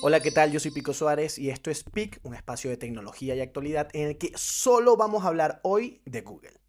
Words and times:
Hola, 0.00 0.20
¿qué 0.20 0.30
tal? 0.30 0.52
Yo 0.52 0.60
soy 0.60 0.70
Pico 0.70 0.92
Suárez 0.92 1.38
y 1.38 1.50
esto 1.50 1.68
es 1.68 1.82
PIC, 1.82 2.20
un 2.22 2.34
espacio 2.34 2.70
de 2.70 2.76
tecnología 2.76 3.34
y 3.34 3.40
actualidad 3.40 3.88
en 3.92 4.08
el 4.08 4.18
que 4.18 4.30
solo 4.36 4.96
vamos 4.96 5.24
a 5.24 5.28
hablar 5.28 5.60
hoy 5.64 6.02
de 6.04 6.20
Google. 6.20 6.60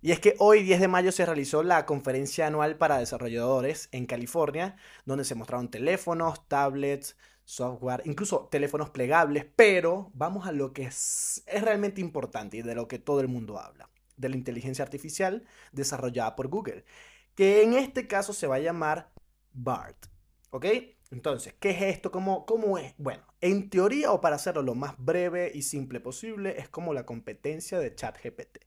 Y 0.00 0.10
es 0.10 0.18
que 0.18 0.34
hoy, 0.38 0.64
10 0.64 0.80
de 0.80 0.88
mayo, 0.88 1.12
se 1.12 1.24
realizó 1.24 1.62
la 1.62 1.86
conferencia 1.86 2.48
anual 2.48 2.76
para 2.78 2.98
desarrolladores 2.98 3.88
en 3.92 4.06
California, 4.06 4.76
donde 5.06 5.24
se 5.24 5.36
mostraron 5.36 5.70
teléfonos, 5.70 6.48
tablets, 6.48 7.16
software, 7.44 8.02
incluso 8.06 8.48
teléfonos 8.50 8.90
plegables, 8.90 9.46
pero 9.54 10.10
vamos 10.14 10.46
a 10.48 10.52
lo 10.52 10.72
que 10.72 10.82
es, 10.84 11.44
es 11.46 11.62
realmente 11.62 12.00
importante 12.00 12.56
y 12.56 12.62
de 12.62 12.74
lo 12.74 12.88
que 12.88 12.98
todo 12.98 13.20
el 13.20 13.28
mundo 13.28 13.58
habla, 13.60 13.88
de 14.16 14.30
la 14.30 14.36
inteligencia 14.36 14.84
artificial 14.84 15.46
desarrollada 15.70 16.34
por 16.34 16.48
Google, 16.48 16.84
que 17.36 17.62
en 17.62 17.74
este 17.74 18.08
caso 18.08 18.32
se 18.32 18.48
va 18.48 18.56
a 18.56 18.60
llamar 18.60 19.12
BART. 19.52 20.06
¿Ok? 20.50 20.66
Entonces, 21.10 21.54
¿qué 21.60 21.70
es 21.70 21.82
esto? 21.82 22.10
¿Cómo, 22.10 22.46
¿Cómo 22.46 22.78
es? 22.78 22.94
Bueno, 22.98 23.22
en 23.40 23.70
teoría 23.70 24.12
o 24.12 24.20
para 24.20 24.36
hacerlo 24.36 24.62
lo 24.62 24.74
más 24.74 24.94
breve 24.98 25.50
y 25.54 25.62
simple 25.62 26.00
posible, 26.00 26.58
es 26.58 26.68
como 26.68 26.94
la 26.94 27.06
competencia 27.06 27.78
de 27.78 27.94
ChatGPT. 27.94 28.58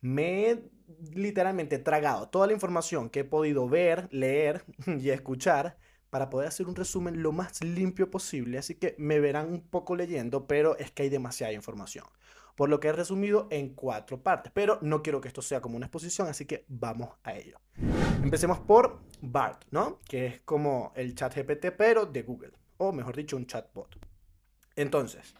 Me 0.00 0.50
he 0.50 0.70
literalmente 1.12 1.78
tragado 1.78 2.28
toda 2.28 2.46
la 2.46 2.52
información 2.52 3.10
que 3.10 3.20
he 3.20 3.24
podido 3.24 3.68
ver, 3.68 4.08
leer 4.12 4.64
y 4.86 5.10
escuchar 5.10 5.78
para 6.10 6.30
poder 6.30 6.48
hacer 6.48 6.66
un 6.66 6.76
resumen 6.76 7.22
lo 7.22 7.32
más 7.32 7.62
limpio 7.62 8.10
posible, 8.10 8.58
así 8.58 8.74
que 8.76 8.94
me 8.98 9.20
verán 9.20 9.52
un 9.52 9.60
poco 9.60 9.94
leyendo, 9.94 10.46
pero 10.46 10.76
es 10.78 10.90
que 10.90 11.02
hay 11.02 11.08
demasiada 11.08 11.52
información. 11.52 12.04
Por 12.56 12.70
lo 12.70 12.80
que 12.80 12.88
he 12.88 12.92
resumido 12.92 13.46
en 13.50 13.74
cuatro 13.74 14.22
partes, 14.22 14.50
pero 14.54 14.78
no 14.82 15.02
quiero 15.02 15.20
que 15.20 15.28
esto 15.28 15.42
sea 15.42 15.60
como 15.60 15.76
una 15.76 15.86
exposición, 15.86 16.28
así 16.28 16.44
que 16.44 16.64
vamos 16.66 17.10
a 17.22 17.34
ello. 17.34 17.60
Empecemos 18.22 18.58
por 18.58 19.00
BART, 19.20 19.64
¿no? 19.70 19.98
Que 20.08 20.26
es 20.26 20.40
como 20.40 20.92
el 20.96 21.14
chat 21.14 21.34
GPT, 21.34 21.72
pero 21.76 22.06
de 22.06 22.22
Google, 22.22 22.52
o 22.78 22.92
mejor 22.92 23.16
dicho, 23.16 23.36
un 23.36 23.46
chatbot. 23.46 23.98
Entonces, 24.76 25.34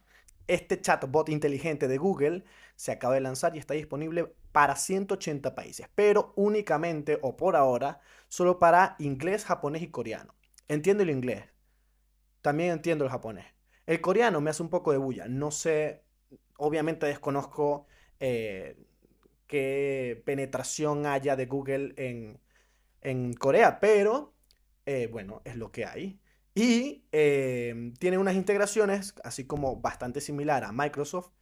este 0.47 0.81
chatbot 0.81 1.29
inteligente 1.29 1.89
de 1.89 1.99
Google 1.99 2.45
se 2.75 2.93
acaba 2.93 3.15
de 3.15 3.21
lanzar 3.21 3.55
y 3.55 3.59
está 3.59 3.75
disponible 3.75 4.35
para 4.53 4.77
180 4.77 5.55
países, 5.55 5.89
pero 5.95 6.33
únicamente 6.37 7.19
o 7.23 7.37
por 7.37 7.55
ahora 7.55 8.01
solo 8.29 8.59
para 8.59 8.97
inglés, 8.99 9.45
japonés 9.45 9.83
y 9.83 9.89
coreano. 9.89 10.35
Entiendo 10.69 11.03
el 11.03 11.11
inglés. 11.11 11.45
También 12.43 12.71
entiendo 12.71 13.05
el 13.05 13.11
japonés. 13.11 13.47
El 13.87 14.01
coreano 14.01 14.41
me 14.41 14.51
hace 14.51 14.63
un 14.63 14.71
poco 14.71 14.93
de 14.93 14.99
bulla. 14.99 15.27
No 15.29 15.51
sé, 15.51 16.03
obviamente 16.57 17.07
desconozco 17.07 17.87
eh, 18.21 18.77
qué 19.47 20.23
penetración 20.25 21.07
haya 21.07 21.37
de 21.37 21.47
Google 21.47 21.95
en, 21.97 22.39
Corea, 23.35 23.81
pero 23.81 24.35
eh, 24.87 25.09
bueno, 25.11 25.43
es 25.45 25.57
lo 25.57 25.71
que 25.71 25.87
hay. 25.87 26.21
Y 26.55 27.05
eh, 27.13 27.93
tiene 27.99 28.19
unas 28.19 28.35
integraciones, 28.35 29.15
así 29.23 29.47
como 29.47 29.81
bastante 29.81 30.21
similar 30.21 30.65
a 30.65 30.73
Microsoft. 30.73 31.33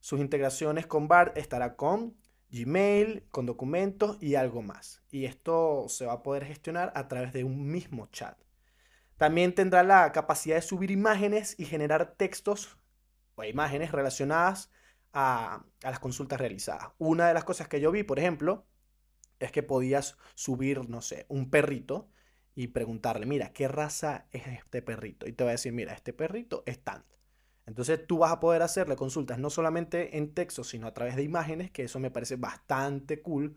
Sus 0.00 0.20
integraciones 0.20 0.86
con 0.86 1.08
BART 1.08 1.36
estará 1.36 1.76
con 1.76 2.16
Gmail, 2.50 3.26
con 3.30 3.46
documentos 3.46 4.18
y 4.20 4.34
algo 4.34 4.62
más. 4.62 5.02
Y 5.10 5.24
esto 5.24 5.86
se 5.88 6.06
va 6.06 6.14
a 6.14 6.22
poder 6.22 6.44
gestionar 6.44 6.92
a 6.94 7.08
través 7.08 7.32
de 7.32 7.44
un 7.44 7.66
mismo 7.70 8.06
chat. 8.12 8.38
También 9.16 9.54
tendrá 9.54 9.82
la 9.82 10.12
capacidad 10.12 10.56
de 10.56 10.62
subir 10.62 10.90
imágenes 10.90 11.54
y 11.58 11.64
generar 11.64 12.14
textos 12.16 12.76
o 13.36 13.44
imágenes 13.44 13.92
relacionadas 13.92 14.70
a, 15.12 15.64
las 15.82 15.98
consultas 15.98 16.40
realizadas. 16.40 16.88
Una 16.98 17.28
de 17.28 17.34
las 17.34 17.44
cosas 17.44 17.68
que 17.68 17.80
yo 17.80 17.90
vi, 17.90 18.02
por 18.02 18.18
ejemplo, 18.18 18.66
es 19.44 19.52
que 19.52 19.62
podías 19.62 20.16
subir, 20.34 20.88
no 20.88 21.02
sé, 21.02 21.26
un 21.28 21.50
perrito 21.50 22.08
y 22.54 22.68
preguntarle, 22.68 23.26
mira, 23.26 23.52
¿qué 23.52 23.68
raza 23.68 24.26
es 24.30 24.46
este 24.46 24.82
perrito? 24.82 25.26
Y 25.28 25.32
te 25.32 25.44
va 25.44 25.50
a 25.50 25.52
decir, 25.52 25.72
mira, 25.72 25.92
este 25.94 26.12
perrito 26.12 26.62
es 26.66 26.82
tanto. 26.82 27.16
Entonces 27.66 28.06
tú 28.06 28.18
vas 28.18 28.32
a 28.32 28.40
poder 28.40 28.62
hacerle 28.62 28.96
consultas 28.96 29.38
no 29.38 29.48
solamente 29.48 30.16
en 30.16 30.34
texto, 30.34 30.64
sino 30.64 30.86
a 30.86 30.94
través 30.94 31.16
de 31.16 31.22
imágenes, 31.22 31.70
que 31.70 31.84
eso 31.84 31.98
me 32.00 32.10
parece 32.10 32.36
bastante 32.36 33.22
cool. 33.22 33.56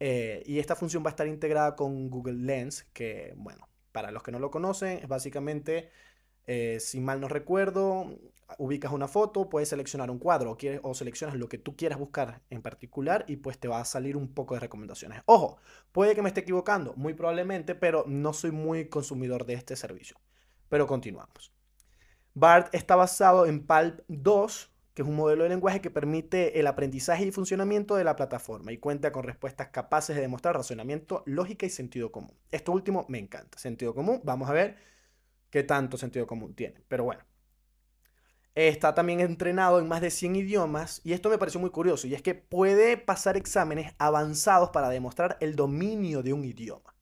Eh, 0.00 0.42
y 0.46 0.58
esta 0.58 0.76
función 0.76 1.02
va 1.04 1.08
a 1.08 1.12
estar 1.12 1.26
integrada 1.26 1.76
con 1.76 2.10
Google 2.10 2.44
Lens, 2.44 2.84
que, 2.92 3.34
bueno, 3.36 3.68
para 3.92 4.10
los 4.10 4.22
que 4.22 4.32
no 4.32 4.38
lo 4.38 4.50
conocen, 4.50 4.98
es 4.98 5.08
básicamente, 5.08 5.90
eh, 6.46 6.78
si 6.80 7.00
mal 7.00 7.20
no 7.20 7.28
recuerdo, 7.28 8.18
ubicas 8.58 8.92
una 8.92 9.08
foto, 9.08 9.48
puedes 9.48 9.68
seleccionar 9.68 10.10
un 10.10 10.18
cuadro 10.18 10.52
o, 10.52 10.56
o 10.82 10.94
seleccionas 10.94 11.36
lo 11.36 11.48
que 11.48 11.58
tú 11.58 11.76
quieras 11.76 11.98
buscar 11.98 12.42
en 12.50 12.62
particular 12.62 13.24
y 13.28 13.36
pues 13.36 13.58
te 13.58 13.68
va 13.68 13.80
a 13.80 13.84
salir 13.84 14.16
un 14.16 14.28
poco 14.28 14.54
de 14.54 14.60
recomendaciones. 14.60 15.22
Ojo, 15.26 15.58
puede 15.92 16.14
que 16.14 16.22
me 16.22 16.28
esté 16.28 16.40
equivocando, 16.40 16.94
muy 16.96 17.14
probablemente, 17.14 17.74
pero 17.74 18.04
no 18.06 18.32
soy 18.32 18.50
muy 18.50 18.88
consumidor 18.88 19.46
de 19.46 19.54
este 19.54 19.76
servicio. 19.76 20.16
Pero 20.68 20.86
continuamos. 20.86 21.52
BART 22.34 22.74
está 22.74 22.96
basado 22.96 23.44
en 23.46 23.66
PALP 23.66 24.00
2, 24.08 24.70
que 24.94 25.02
es 25.02 25.08
un 25.08 25.16
modelo 25.16 25.42
de 25.42 25.50
lenguaje 25.50 25.80
que 25.80 25.90
permite 25.90 26.58
el 26.58 26.66
aprendizaje 26.66 27.24
y 27.24 27.30
funcionamiento 27.30 27.94
de 27.94 28.04
la 28.04 28.16
plataforma 28.16 28.72
y 28.72 28.78
cuenta 28.78 29.12
con 29.12 29.24
respuestas 29.24 29.68
capaces 29.68 30.16
de 30.16 30.22
demostrar 30.22 30.56
razonamiento, 30.56 31.22
lógica 31.26 31.66
y 31.66 31.70
sentido 31.70 32.10
común. 32.10 32.34
Esto 32.50 32.72
último 32.72 33.04
me 33.08 33.18
encanta, 33.18 33.58
sentido 33.58 33.94
común. 33.94 34.20
Vamos 34.24 34.48
a 34.48 34.52
ver 34.52 34.91
qué 35.52 35.62
tanto 35.62 35.98
sentido 35.98 36.26
común 36.26 36.54
tiene. 36.54 36.82
Pero 36.88 37.04
bueno, 37.04 37.22
está 38.54 38.94
también 38.94 39.20
entrenado 39.20 39.78
en 39.78 39.86
más 39.86 40.00
de 40.00 40.10
100 40.10 40.34
idiomas 40.36 41.00
y 41.04 41.12
esto 41.12 41.30
me 41.30 41.38
pareció 41.38 41.60
muy 41.60 41.70
curioso 41.70 42.06
y 42.08 42.14
es 42.14 42.22
que 42.22 42.34
puede 42.34 42.96
pasar 42.96 43.36
exámenes 43.36 43.94
avanzados 43.98 44.70
para 44.70 44.88
demostrar 44.88 45.36
el 45.40 45.54
dominio 45.54 46.22
de 46.22 46.32
un 46.32 46.44
idioma. 46.44 46.96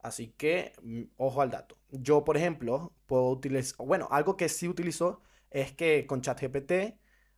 Así 0.00 0.34
que, 0.36 0.72
mm, 0.82 1.02
ojo 1.16 1.40
al 1.40 1.50
dato. 1.50 1.78
Yo, 1.90 2.24
por 2.24 2.36
ejemplo, 2.36 2.92
puedo 3.06 3.30
utilizar, 3.30 3.86
bueno, 3.86 4.08
algo 4.10 4.36
que 4.36 4.48
sí 4.48 4.68
utilizo 4.68 5.22
es 5.50 5.72
que 5.72 6.06
con 6.06 6.22
ChatGPT 6.22 6.72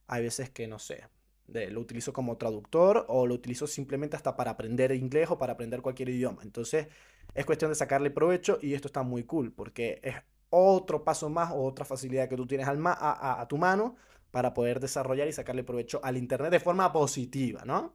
hay 0.07 0.23
veces 0.23 0.51
que, 0.51 0.67
no 0.69 0.79
sé, 0.79 1.05
lo 1.49 1.81
utilizo 1.81 2.13
como 2.13 2.37
traductor 2.37 3.07
o 3.09 3.27
lo 3.27 3.35
utilizo 3.35 3.67
simplemente 3.67 4.17
hasta 4.17 4.37
para 4.37 4.53
aprender 4.53 4.93
inglés 4.93 5.31
o 5.31 5.39
para 5.39 5.55
aprender 5.55 5.83
cualquier 5.83 6.11
idioma. 6.11 6.43
Entonces 6.43 6.89
es 7.35 7.47
cuestión 7.47 7.71
de 7.71 7.75
sacarle 7.75 8.11
provecho 8.11 8.59
y 8.61 8.75
esto 8.75 8.89
está 8.89 9.03
muy 9.03 9.25
cool 9.25 9.53
porque 9.53 10.01
es 10.03 10.17
otro 10.51 11.05
paso 11.05 11.29
más 11.31 11.53
o 11.53 11.65
otra 11.65 11.85
facilidad 11.85 12.29
que 12.29 12.37
tú 12.37 12.47
tienes 12.47 12.69
al 12.69 12.85
a, 12.87 13.41
a, 13.41 13.49
tu 13.49 13.59
mano 13.59 13.97
para 14.31 14.55
poder 14.55 14.81
desarrollar 14.81 15.29
y 15.29 15.33
sacarle 15.33 15.65
provecho 15.65 16.01
al 16.03 16.17
Internet 16.17 16.51
de 16.51 16.61
forma 16.61 16.93
positiva, 16.93 17.65
¿no? 17.65 17.95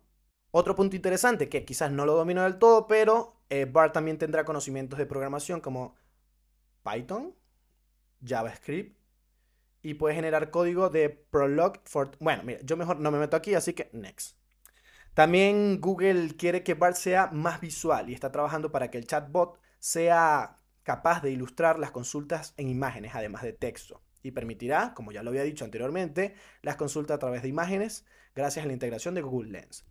Otro 0.51 0.75
punto 0.75 0.95
interesante 0.95 1.49
que 1.49 1.65
quizás 1.65 1.91
no 1.91 2.05
lo 2.05 2.15
domino 2.15 2.43
del 2.43 2.59
todo, 2.59 2.85
pero 2.85 3.41
eh, 3.49 3.65
BART 3.65 3.93
también 3.93 4.19
tendrá 4.19 4.45
conocimientos 4.45 4.99
de 4.99 5.07
programación 5.07 5.61
como 5.61 5.95
Python, 6.83 7.35
JavaScript 8.23 9.02
y 9.83 9.95
puede 9.95 10.15
generar 10.15 10.49
código 10.49 10.89
de 10.89 11.09
Prolog 11.09 11.81
for... 11.83 12.11
Bueno, 12.19 12.41
mira, 12.43 12.59
yo 12.63 12.77
mejor 12.77 12.99
no 12.99 13.11
me 13.11 13.19
meto 13.19 13.35
aquí, 13.35 13.53
así 13.53 13.73
que 13.73 13.89
next. 13.91 14.37
También 15.13 15.79
Google 15.79 16.35
quiere 16.37 16.63
que 16.63 16.73
BART 16.73 16.95
sea 16.95 17.27
más 17.27 17.61
visual 17.61 18.09
y 18.09 18.13
está 18.13 18.31
trabajando 18.31 18.71
para 18.71 18.89
que 18.89 18.97
el 18.97 19.05
chatbot 19.05 19.59
sea 19.77 20.57
capaz 20.81 21.21
de 21.21 21.31
ilustrar 21.31 21.77
las 21.77 21.91
consultas 21.91 22.53
en 22.57 22.69
imágenes, 22.69 23.13
además 23.13 23.43
de 23.43 23.53
texto. 23.53 24.01
Y 24.23 24.31
permitirá, 24.31 24.93
como 24.95 25.11
ya 25.11 25.21
lo 25.21 25.29
había 25.29 25.43
dicho 25.43 25.65
anteriormente, 25.65 26.33
las 26.61 26.77
consultas 26.77 27.15
a 27.15 27.19
través 27.19 27.43
de 27.43 27.49
imágenes 27.49 28.05
gracias 28.33 28.63
a 28.63 28.67
la 28.67 28.73
integración 28.73 29.13
de 29.13 29.21
Google 29.21 29.51
Lens. 29.51 29.85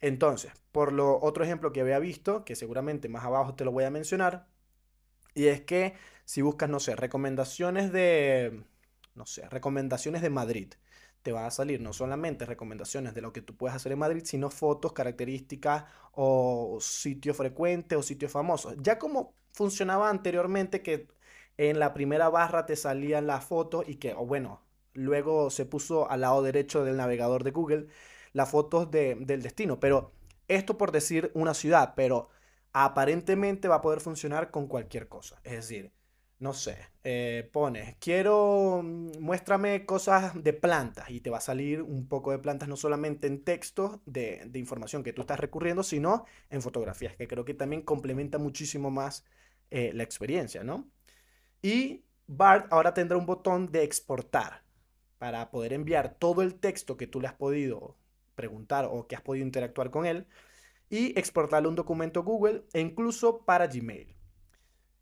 Entonces, 0.00 0.52
por 0.72 0.92
lo 0.92 1.20
otro 1.22 1.44
ejemplo 1.44 1.72
que 1.72 1.80
había 1.80 2.00
visto, 2.00 2.44
que 2.44 2.56
seguramente 2.56 3.08
más 3.08 3.24
abajo 3.24 3.54
te 3.54 3.64
lo 3.64 3.72
voy 3.72 3.84
a 3.84 3.90
mencionar, 3.90 4.48
y 5.34 5.46
es 5.46 5.62
que 5.62 5.94
si 6.24 6.42
buscas, 6.42 6.68
no 6.68 6.80
sé, 6.80 6.96
recomendaciones 6.96 7.92
de, 7.92 8.64
no 9.14 9.26
sé, 9.26 9.48
recomendaciones 9.48 10.22
de 10.22 10.30
Madrid. 10.30 10.74
Te 11.22 11.32
va 11.32 11.46
a 11.46 11.50
salir 11.50 11.80
no 11.80 11.92
solamente 11.92 12.44
recomendaciones 12.46 13.14
de 13.14 13.22
lo 13.22 13.32
que 13.32 13.42
tú 13.42 13.56
puedes 13.56 13.74
hacer 13.74 13.92
en 13.92 13.98
Madrid, 13.98 14.22
sino 14.24 14.50
fotos, 14.50 14.92
características 14.92 15.84
o 16.12 16.78
sitios 16.80 17.36
frecuentes 17.36 17.98
o 17.98 18.02
sitios 18.02 18.30
famosos. 18.32 18.74
Ya 18.78 18.98
como 18.98 19.34
funcionaba 19.52 20.10
anteriormente 20.10 20.82
que 20.82 21.08
en 21.56 21.78
la 21.78 21.94
primera 21.94 22.28
barra 22.28 22.66
te 22.66 22.76
salían 22.76 23.26
las 23.26 23.44
fotos 23.44 23.88
y 23.88 23.96
que, 23.96 24.12
o 24.14 24.26
bueno, 24.26 24.60
luego 24.92 25.50
se 25.50 25.64
puso 25.66 26.10
al 26.10 26.22
lado 26.22 26.42
derecho 26.42 26.84
del 26.84 26.96
navegador 26.96 27.44
de 27.44 27.52
Google 27.52 27.86
las 28.32 28.50
fotos 28.50 28.90
del 28.90 29.42
destino. 29.42 29.80
Pero 29.80 30.12
esto 30.48 30.76
por 30.76 30.92
decir 30.92 31.30
una 31.34 31.54
ciudad, 31.54 31.94
pero 31.96 32.28
aparentemente 32.72 33.68
va 33.68 33.76
a 33.76 33.82
poder 33.82 34.00
funcionar 34.00 34.50
con 34.50 34.66
cualquier 34.66 35.08
cosa. 35.08 35.40
Es 35.44 35.52
decir, 35.52 35.92
no 36.44 36.52
sé, 36.52 36.76
eh, 37.04 37.48
pones, 37.52 37.96
quiero, 37.98 38.82
mm, 38.84 39.18
muéstrame 39.18 39.86
cosas 39.86 40.34
de 40.44 40.52
plantas 40.52 41.08
y 41.08 41.20
te 41.20 41.30
va 41.30 41.38
a 41.38 41.40
salir 41.40 41.80
un 41.80 42.06
poco 42.06 42.32
de 42.32 42.38
plantas 42.38 42.68
no 42.68 42.76
solamente 42.76 43.26
en 43.26 43.42
texto 43.42 44.02
de, 44.04 44.50
información 44.54 45.02
que 45.02 45.14
tú 45.14 45.22
estás 45.22 45.40
recurriendo, 45.40 45.82
sino 45.82 46.26
en 46.50 46.60
fotografías, 46.60 47.16
que 47.16 47.26
creo 47.28 47.46
que 47.46 47.54
también 47.54 47.80
complementa 47.80 48.36
muchísimo 48.38 48.90
más 48.90 49.24
eh, 49.70 49.92
la 49.94 50.02
experiencia, 50.02 50.62
¿no? 50.64 50.86
Y 51.62 52.04
BART 52.26 52.70
ahora 52.70 52.92
tendrá 52.92 53.16
un 53.16 53.24
botón 53.26 53.72
de 53.72 53.82
exportar 53.82 54.64
para 55.18 55.50
poder 55.50 55.72
enviar 55.72 56.16
todo 56.18 56.42
el 56.42 56.56
texto 56.56 56.98
que 56.98 57.06
tú 57.06 57.22
le 57.22 57.28
has 57.28 57.34
podido 57.34 57.96
preguntar 58.34 58.86
o 58.90 59.06
que 59.06 59.16
has 59.16 59.22
podido 59.22 59.46
interactuar 59.46 59.90
con 59.90 60.04
él 60.04 60.26
y 60.90 61.18
exportarle 61.18 61.68
un 61.68 61.74
documento 61.74 62.22
Google 62.22 62.64
e 62.74 62.80
incluso 62.80 63.44
para 63.46 63.66
Gmail. 63.66 64.14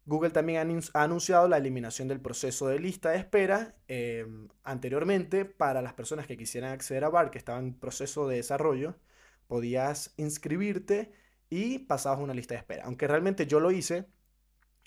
Google 0.05 0.31
también 0.31 0.81
ha 0.95 1.03
anunciado 1.03 1.47
la 1.49 1.59
eliminación 1.59 2.09
del 2.09 2.21
proceso 2.21 2.67
de 2.69 2.81
lista 2.81 3.11
de 3.11 3.19
espera 3.19 3.77
em, 3.87 4.49
anteriormente 4.65 5.45
para 5.45 5.81
las 5.81 5.95
personas 5.95 6.27
que 6.27 6.37
quisieran 6.37 6.73
acceder 6.73 7.05
a 7.05 7.09
BART, 7.09 7.31
que 7.31 7.39
estaban 7.39 7.67
en 7.67 7.75
proceso 7.75 8.27
de 8.27 8.37
desarrollo, 8.37 8.97
podías 9.47 10.13
inscribirte 10.17 11.13
y 11.51 11.81
pasabas 11.81 12.21
una 12.21 12.35
lista 12.35 12.55
de 12.55 12.59
espera. 12.61 12.85
Aunque 12.85 13.07
realmente 13.07 13.47
yo 13.47 13.61
lo 13.61 13.71
hice 13.71 14.07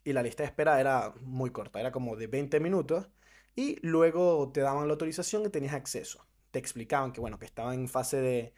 y 0.04 0.14
la 0.14 0.24
lista 0.24 0.44
de 0.44 0.48
espera 0.48 0.80
era 0.80 1.14
muy 1.22 1.52
corta, 1.52 1.80
era 1.80 1.92
como 1.92 2.16
de 2.16 2.28
20 2.28 2.60
minutos 2.60 3.10
y 3.56 3.78
luego 3.88 4.52
te 4.52 4.62
daban 4.62 4.88
la 4.88 4.94
autorización 4.94 5.46
y 5.46 5.50
tenías 5.50 5.74
acceso. 5.74 6.26
Te 6.52 6.60
explicaban 6.60 7.14
que 7.14 7.22
bueno, 7.22 7.40
que 7.40 7.46
estaba 7.46 7.74
en 7.74 7.88
fase 7.88 8.18
de, 8.18 8.54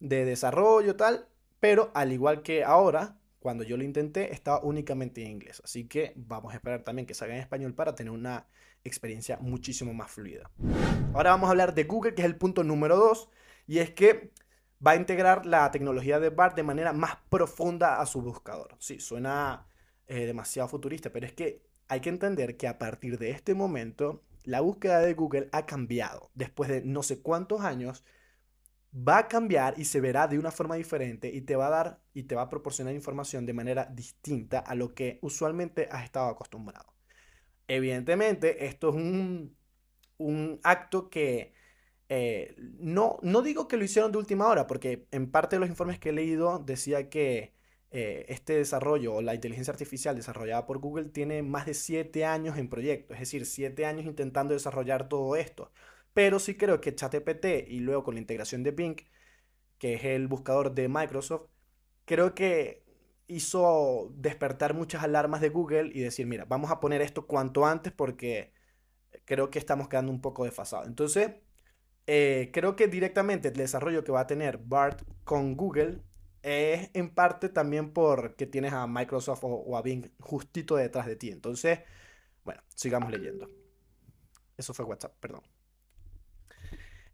de 0.00 0.24
desarrollo 0.24 0.96
tal, 0.96 1.28
pero 1.60 1.90
al 1.94 2.12
igual 2.12 2.42
que 2.42 2.64
ahora, 2.64 3.18
cuando 3.46 3.62
yo 3.62 3.76
lo 3.76 3.84
intenté, 3.84 4.34
estaba 4.34 4.60
únicamente 4.64 5.22
en 5.22 5.30
inglés. 5.30 5.62
Así 5.62 5.86
que 5.86 6.14
vamos 6.16 6.52
a 6.52 6.56
esperar 6.56 6.82
también 6.82 7.06
que 7.06 7.14
salga 7.14 7.36
en 7.36 7.40
español 7.40 7.74
para 7.74 7.94
tener 7.94 8.12
una 8.12 8.48
experiencia 8.82 9.38
muchísimo 9.40 9.94
más 9.94 10.10
fluida. 10.10 10.50
Ahora 11.14 11.30
vamos 11.30 11.46
a 11.46 11.50
hablar 11.52 11.72
de 11.72 11.84
Google, 11.84 12.14
que 12.14 12.22
es 12.22 12.26
el 12.26 12.34
punto 12.34 12.64
número 12.64 12.96
2, 12.96 13.30
y 13.68 13.78
es 13.78 13.92
que 13.92 14.32
va 14.84 14.90
a 14.90 14.96
integrar 14.96 15.46
la 15.46 15.70
tecnología 15.70 16.18
de 16.18 16.30
BART 16.30 16.56
de 16.56 16.64
manera 16.64 16.92
más 16.92 17.18
profunda 17.28 18.00
a 18.00 18.06
su 18.06 18.20
buscador. 18.20 18.74
Sí, 18.80 18.98
suena 18.98 19.68
eh, 20.08 20.26
demasiado 20.26 20.68
futurista, 20.68 21.10
pero 21.12 21.24
es 21.24 21.32
que 21.32 21.62
hay 21.86 22.00
que 22.00 22.08
entender 22.08 22.56
que 22.56 22.66
a 22.66 22.78
partir 22.78 23.16
de 23.16 23.30
este 23.30 23.54
momento, 23.54 24.24
la 24.42 24.60
búsqueda 24.60 24.98
de 24.98 25.14
Google 25.14 25.50
ha 25.52 25.66
cambiado. 25.66 26.32
Después 26.34 26.68
de 26.68 26.82
no 26.82 27.04
sé 27.04 27.22
cuántos 27.22 27.60
años, 27.60 28.04
va 28.96 29.18
a 29.18 29.28
cambiar 29.28 29.74
y 29.78 29.84
se 29.84 30.00
verá 30.00 30.26
de 30.26 30.38
una 30.38 30.50
forma 30.50 30.76
diferente 30.76 31.28
y 31.28 31.42
te 31.42 31.56
va 31.56 31.66
a 31.68 31.70
dar 31.70 32.00
y 32.14 32.24
te 32.24 32.34
va 32.34 32.42
a 32.42 32.48
proporcionar 32.48 32.94
información 32.94 33.46
de 33.46 33.52
manera 33.52 33.86
distinta 33.86 34.58
a 34.60 34.74
lo 34.74 34.94
que 34.94 35.18
usualmente 35.22 35.88
has 35.90 36.04
estado 36.04 36.28
acostumbrado. 36.28 36.94
Evidentemente, 37.68 38.66
esto 38.66 38.90
es 38.90 38.94
un, 38.96 39.56
un 40.18 40.60
acto 40.62 41.10
que 41.10 41.52
eh, 42.08 42.54
no, 42.78 43.18
no 43.22 43.42
digo 43.42 43.68
que 43.68 43.76
lo 43.76 43.84
hicieron 43.84 44.12
de 44.12 44.18
última 44.18 44.46
hora, 44.48 44.66
porque 44.66 45.06
en 45.10 45.30
parte 45.30 45.56
de 45.56 45.60
los 45.60 45.68
informes 45.68 45.98
que 45.98 46.10
he 46.10 46.12
leído 46.12 46.58
decía 46.60 47.08
que 47.10 47.54
eh, 47.90 48.26
este 48.28 48.54
desarrollo 48.54 49.14
o 49.14 49.22
la 49.22 49.34
inteligencia 49.34 49.72
artificial 49.72 50.16
desarrollada 50.16 50.66
por 50.66 50.78
Google 50.78 51.06
tiene 51.06 51.42
más 51.42 51.66
de 51.66 51.74
siete 51.74 52.24
años 52.24 52.58
en 52.58 52.68
proyecto, 52.68 53.14
es 53.14 53.20
decir, 53.20 53.46
siete 53.46 53.86
años 53.86 54.06
intentando 54.06 54.54
desarrollar 54.54 55.08
todo 55.08 55.36
esto. 55.36 55.72
Pero 56.16 56.38
sí 56.38 56.54
creo 56.56 56.80
que 56.80 56.94
ChatGPT 56.94 57.68
y 57.68 57.80
luego 57.80 58.02
con 58.02 58.14
la 58.14 58.20
integración 58.20 58.62
de 58.62 58.70
Bing, 58.70 58.96
que 59.76 59.92
es 59.96 60.04
el 60.04 60.28
buscador 60.28 60.74
de 60.74 60.88
Microsoft, 60.88 61.50
creo 62.06 62.34
que 62.34 62.86
hizo 63.26 64.10
despertar 64.16 64.72
muchas 64.72 65.02
alarmas 65.02 65.42
de 65.42 65.50
Google 65.50 65.90
y 65.92 66.00
decir, 66.00 66.26
mira, 66.26 66.46
vamos 66.46 66.70
a 66.70 66.80
poner 66.80 67.02
esto 67.02 67.26
cuanto 67.26 67.66
antes 67.66 67.92
porque 67.92 68.54
creo 69.26 69.50
que 69.50 69.58
estamos 69.58 69.88
quedando 69.90 70.10
un 70.10 70.22
poco 70.22 70.44
desfasados. 70.44 70.86
Entonces, 70.86 71.32
eh, 72.06 72.50
creo 72.50 72.76
que 72.76 72.88
directamente 72.88 73.48
el 73.48 73.54
desarrollo 73.54 74.02
que 74.02 74.12
va 74.12 74.20
a 74.20 74.26
tener 74.26 74.56
BART 74.56 75.02
con 75.24 75.54
Google 75.54 76.00
es 76.42 76.88
en 76.94 77.14
parte 77.14 77.50
también 77.50 77.92
porque 77.92 78.46
tienes 78.46 78.72
a 78.72 78.86
Microsoft 78.86 79.44
o 79.44 79.76
a 79.76 79.82
Bing 79.82 80.10
justito 80.20 80.76
detrás 80.76 81.04
de 81.06 81.16
ti. 81.16 81.30
Entonces, 81.30 81.80
bueno, 82.42 82.62
sigamos 82.74 83.10
leyendo. 83.10 83.50
Eso 84.56 84.72
fue 84.72 84.86
WhatsApp, 84.86 85.14
perdón. 85.20 85.42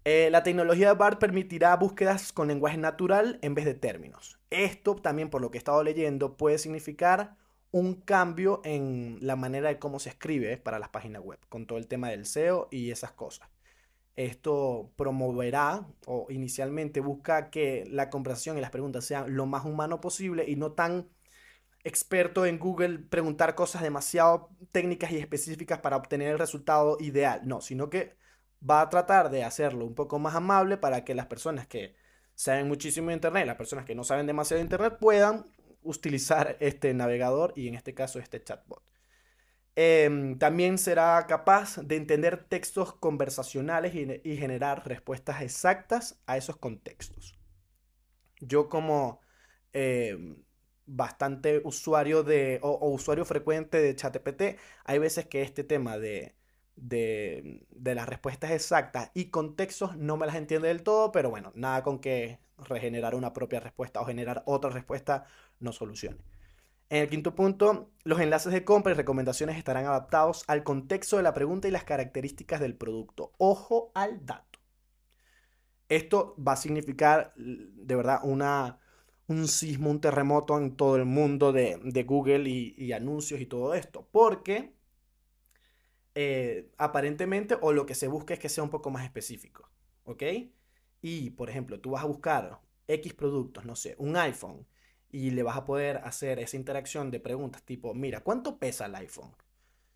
Eh, 0.05 0.31
la 0.31 0.43
tecnología 0.43 0.89
de 0.89 0.95
BART 0.95 1.21
permitirá 1.21 1.77
búsquedas 1.77 2.33
con 2.33 2.49
lenguaje 2.49 2.77
natural 2.77 3.39
en 3.43 3.55
vez 3.55 3.65
de 3.65 3.75
términos. 3.75 4.39
Esto 4.51 4.97
también, 4.97 5.31
por 5.31 5.41
lo 5.41 5.51
que 5.51 5.59
he 5.59 5.61
estado 5.61 5.83
leyendo, 5.85 6.37
puede 6.37 6.59
significar 6.59 7.37
un 7.71 7.95
cambio 7.95 8.61
en 8.65 9.19
la 9.21 9.37
manera 9.37 9.69
de 9.69 9.79
cómo 9.79 9.99
se 10.01 10.11
escribe 10.11 10.57
para 10.59 10.79
las 10.79 10.91
páginas 10.91 11.23
web, 11.23 11.39
con 11.49 11.67
todo 11.67 11.79
el 11.79 11.87
tema 11.87 12.11
del 12.11 12.27
SEO 12.27 12.69
y 12.71 12.91
esas 12.91 13.13
cosas. 13.13 13.49
Esto 14.17 14.93
promoverá 14.97 15.87
o 16.07 16.27
inicialmente 16.31 17.01
busca 17.01 17.51
que 17.51 17.85
la 17.89 18.11
conversación 18.11 18.59
y 18.59 18.61
las 18.61 18.71
preguntas 18.71 19.05
sean 19.05 19.35
lo 19.37 19.47
más 19.47 19.65
humano 19.65 20.01
posible 20.01 20.45
y 20.49 20.57
no 20.57 20.73
tan 20.73 21.09
experto 21.85 22.45
en 22.45 22.59
Google 22.59 22.99
preguntar 22.99 23.55
cosas 23.55 23.83
demasiado 23.83 24.51
técnicas 24.71 25.13
y 25.13 25.19
específicas 25.19 25.79
para 25.81 25.97
obtener 25.97 26.33
el 26.33 26.39
resultado 26.39 26.99
ideal. 27.01 27.41
No, 27.45 27.61
sino 27.61 27.89
que 27.89 28.17
va 28.69 28.81
a 28.81 28.88
tratar 28.88 29.31
de 29.31 29.44
hacerlo 29.44 29.87
un 29.87 29.94
poco 29.94 30.19
más 30.19 30.35
amable 30.35 30.76
para 30.76 31.05
que 31.05 31.14
las 31.14 31.26
personas 31.26 31.67
que 31.67 31.94
saben 32.35 32.69
muchísimo 32.69 33.09
de 33.09 33.14
Internet, 33.14 33.47
las 33.47 33.56
personas 33.56 33.85
que 33.85 33.94
no 33.94 34.05
saben 34.05 34.26
demasiado 34.26 34.59
de 34.59 34.64
Internet, 34.64 34.99
puedan 35.00 35.47
utilizar 35.82 36.56
este 36.61 36.94
navegador 36.94 37.53
y 37.56 37.69
en 37.69 37.75
este 37.75 37.94
caso 37.94 38.19
este 38.19 38.43
chatbot. 38.43 38.82
Em, 39.75 40.38
también 40.38 40.76
será 40.76 41.26
capaz 41.26 41.79
de 41.79 41.97
entender 41.97 42.44
textos 42.44 42.93
conversacionales 42.94 43.94
y, 43.94 44.37
generar 44.37 44.87
respuestas 44.87 45.41
exactas 45.43 46.20
a 46.26 46.37
esos 46.37 46.56
contextos. 46.58 47.38
Yo 48.41 48.69
como 48.69 49.20
em, 49.73 50.44
bastante 50.87 51.62
usuario 51.65 52.23
de, 52.23 52.58
o, 52.62 52.91
usuario 52.91 53.25
frecuente 53.25 53.79
de 53.81 53.97
ChatGPT, 53.97 54.58
hay 54.85 54.99
veces 54.99 55.26
que 55.26 55.43
este 55.43 55.65
tema 55.65 55.99
de 55.99 56.37
de, 56.77 57.67
las 57.83 58.09
respuestas 58.09 58.51
exactas 58.51 59.11
y 59.15 59.27
contextos 59.27 59.97
no 59.97 60.17
me 60.17 60.27
las 60.27 60.37
entiende 60.37 60.69
del 60.69 60.83
todo, 60.83 61.13
pero 61.13 61.31
bueno, 61.31 61.53
nada 61.55 61.83
con 61.83 61.99
que 61.99 62.39
regenerar 62.59 63.15
una 63.15 63.33
propia 63.33 63.61
respuesta 63.61 64.01
o 64.01 64.05
generar 64.05 64.43
otra 64.47 64.71
respuesta 64.71 65.25
no 65.61 65.73
solucione. 65.73 66.19
En 66.89 67.03
el 67.03 67.09
quinto 67.09 67.35
punto, 67.35 67.91
los 68.05 68.21
enlaces 68.21 68.53
de 68.53 68.65
compra 68.65 68.93
y 68.93 68.97
recomendaciones 68.97 69.57
estarán 69.57 69.87
adaptados 69.87 70.45
al 70.47 70.63
contexto 70.63 71.17
de 71.17 71.23
la 71.23 71.33
pregunta 71.33 71.67
y 71.67 71.71
las 71.71 71.85
características 71.85 72.61
del 72.61 72.77
producto. 72.77 73.33
Ojo 73.39 73.93
al 73.95 74.25
dato. 74.27 74.59
Esto 75.89 76.37
va 76.37 76.53
a 76.53 76.57
significar 76.57 77.33
de 77.37 77.97
verdad 77.97 78.21
una, 78.25 78.79
un 79.27 79.49
sismo, 79.49 79.91
un 79.91 80.01
terremoto 80.01 80.59
en 80.59 80.77
todo 80.77 80.97
el 80.97 81.07
mundo 81.07 81.53
de, 81.53 82.05
Google 82.07 82.49
y, 82.49 82.75
y 82.77 82.93
anuncios 82.93 83.41
y 83.41 83.47
todo 83.47 83.75
esto. 83.75 84.07
Porque 84.11 84.75
eh, 86.14 86.70
aparentemente 86.79 87.56
o 87.61 87.73
lo 87.73 87.87
que 87.87 87.94
se 87.94 88.09
busca 88.09 88.35
es 88.35 88.41
que 88.41 88.49
sea 88.49 88.64
un 88.64 88.70
poco 88.70 88.91
más 88.91 89.05
específico, 89.05 89.69
¿ok? 90.05 90.23
Y, 91.00 91.31
por 91.31 91.50
ejemplo, 91.50 91.81
tú 91.81 91.93
vas 91.93 92.05
a 92.05 92.06
buscar 92.06 92.61
X 92.87 93.14
productos, 93.14 93.64
no 93.64 93.76
sé, 93.76 93.94
un 93.99 94.17
iPhone, 94.17 94.67
y 95.11 95.31
le 95.31 95.43
vas 95.43 95.56
a 95.56 95.64
poder 95.64 95.99
hacer 95.99 96.38
esa 96.38 96.56
interacción 96.56 97.11
de 97.11 97.20
preguntas 97.20 97.62
tipo, 97.62 97.94
mira, 97.94 98.20
¿cuánto 98.23 98.59
pesa 98.59 98.87
el 98.87 98.94
iPhone? 98.94 99.31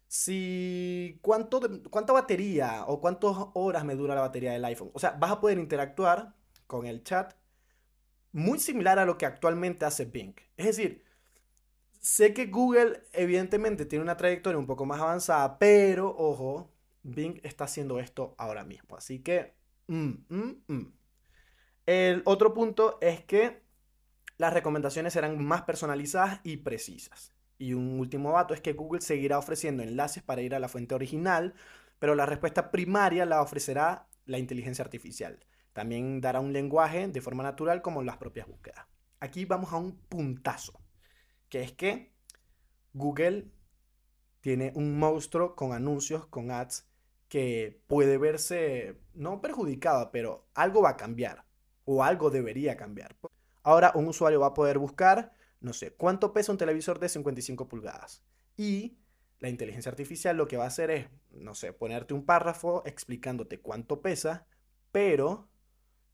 Si, 0.08 1.18
¿cuánto, 1.22 1.60
¿cuánta 1.90 2.12
batería 2.12 2.84
o 2.86 3.00
cuántas 3.00 3.32
horas 3.54 3.84
me 3.84 3.96
dura 3.96 4.14
la 4.14 4.20
batería 4.20 4.52
del 4.52 4.64
iPhone? 4.66 4.90
O 4.94 4.98
sea, 4.98 5.12
vas 5.12 5.32
a 5.32 5.40
poder 5.40 5.58
interactuar 5.58 6.34
con 6.66 6.86
el 6.86 7.02
chat 7.02 7.34
muy 8.32 8.58
similar 8.58 8.98
a 8.98 9.06
lo 9.06 9.18
que 9.18 9.26
actualmente 9.26 9.84
hace 9.86 10.04
Bing. 10.04 10.34
Es 10.56 10.66
decir, 10.66 11.05
Sé 12.06 12.32
que 12.32 12.46
Google 12.46 13.02
evidentemente 13.12 13.84
tiene 13.84 14.04
una 14.04 14.16
trayectoria 14.16 14.60
un 14.60 14.66
poco 14.68 14.86
más 14.86 15.00
avanzada, 15.00 15.58
pero 15.58 16.14
ojo, 16.16 16.72
Bing 17.02 17.40
está 17.42 17.64
haciendo 17.64 17.98
esto 17.98 18.36
ahora 18.38 18.62
mismo. 18.62 18.96
Así 18.96 19.24
que... 19.24 19.56
Mm, 19.88 20.12
mm, 20.28 20.62
mm. 20.68 20.92
El 21.84 22.22
otro 22.24 22.54
punto 22.54 22.98
es 23.00 23.24
que 23.24 23.60
las 24.38 24.52
recomendaciones 24.52 25.14
serán 25.14 25.44
más 25.44 25.62
personalizadas 25.62 26.40
y 26.44 26.58
precisas. 26.58 27.32
Y 27.58 27.74
un 27.74 27.98
último 27.98 28.30
dato 28.30 28.54
es 28.54 28.60
que 28.60 28.74
Google 28.74 29.00
seguirá 29.00 29.36
ofreciendo 29.36 29.82
enlaces 29.82 30.22
para 30.22 30.42
ir 30.42 30.54
a 30.54 30.60
la 30.60 30.68
fuente 30.68 30.94
original, 30.94 31.54
pero 31.98 32.14
la 32.14 32.24
respuesta 32.24 32.70
primaria 32.70 33.26
la 33.26 33.42
ofrecerá 33.42 34.06
la 34.26 34.38
inteligencia 34.38 34.84
artificial. 34.84 35.44
También 35.72 36.20
dará 36.20 36.38
un 36.38 36.52
lenguaje 36.52 37.08
de 37.08 37.20
forma 37.20 37.42
natural 37.42 37.82
como 37.82 38.04
las 38.04 38.16
propias 38.16 38.46
búsquedas. 38.46 38.86
Aquí 39.18 39.44
vamos 39.44 39.72
a 39.72 39.78
un 39.78 39.96
puntazo 40.08 40.85
que 41.48 41.62
es 41.62 41.72
que 41.72 42.12
Google 42.92 43.50
tiene 44.40 44.72
un 44.74 44.98
monstruo 44.98 45.56
con 45.56 45.72
anuncios, 45.72 46.26
con 46.26 46.50
ads, 46.50 46.86
que 47.28 47.82
puede 47.86 48.18
verse 48.18 49.00
no 49.14 49.40
perjudicado, 49.40 50.10
pero 50.12 50.46
algo 50.54 50.82
va 50.82 50.90
a 50.90 50.96
cambiar 50.96 51.44
o 51.84 52.04
algo 52.04 52.30
debería 52.30 52.76
cambiar. 52.76 53.16
Ahora 53.62 53.92
un 53.94 54.06
usuario 54.06 54.40
va 54.40 54.48
a 54.48 54.54
poder 54.54 54.78
buscar, 54.78 55.32
no 55.60 55.72
sé, 55.72 55.92
cuánto 55.92 56.32
pesa 56.32 56.52
un 56.52 56.58
televisor 56.58 56.98
de 56.98 57.08
55 57.08 57.68
pulgadas. 57.68 58.22
Y 58.56 58.98
la 59.38 59.48
inteligencia 59.48 59.90
artificial 59.90 60.36
lo 60.36 60.48
que 60.48 60.56
va 60.56 60.64
a 60.64 60.68
hacer 60.68 60.90
es, 60.90 61.08
no 61.30 61.54
sé, 61.54 61.72
ponerte 61.72 62.14
un 62.14 62.24
párrafo 62.24 62.82
explicándote 62.86 63.60
cuánto 63.60 64.00
pesa, 64.00 64.46
pero 64.92 65.48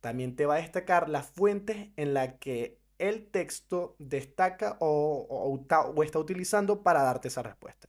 también 0.01 0.35
te 0.35 0.47
va 0.47 0.55
a 0.55 0.63
destacar 0.63 1.09
las 1.09 1.27
fuentes 1.27 1.91
en 1.97 2.15
las 2.15 2.35
que 2.35 2.82
el 3.03 3.27
texto 3.27 3.97
destaca 3.99 4.77
o, 4.79 5.65
está 6.05 6.19
utilizando 6.21 6.85
para 6.85 7.03
darte 7.03 7.29
esa 7.29 7.43
respuesta. 7.43 7.89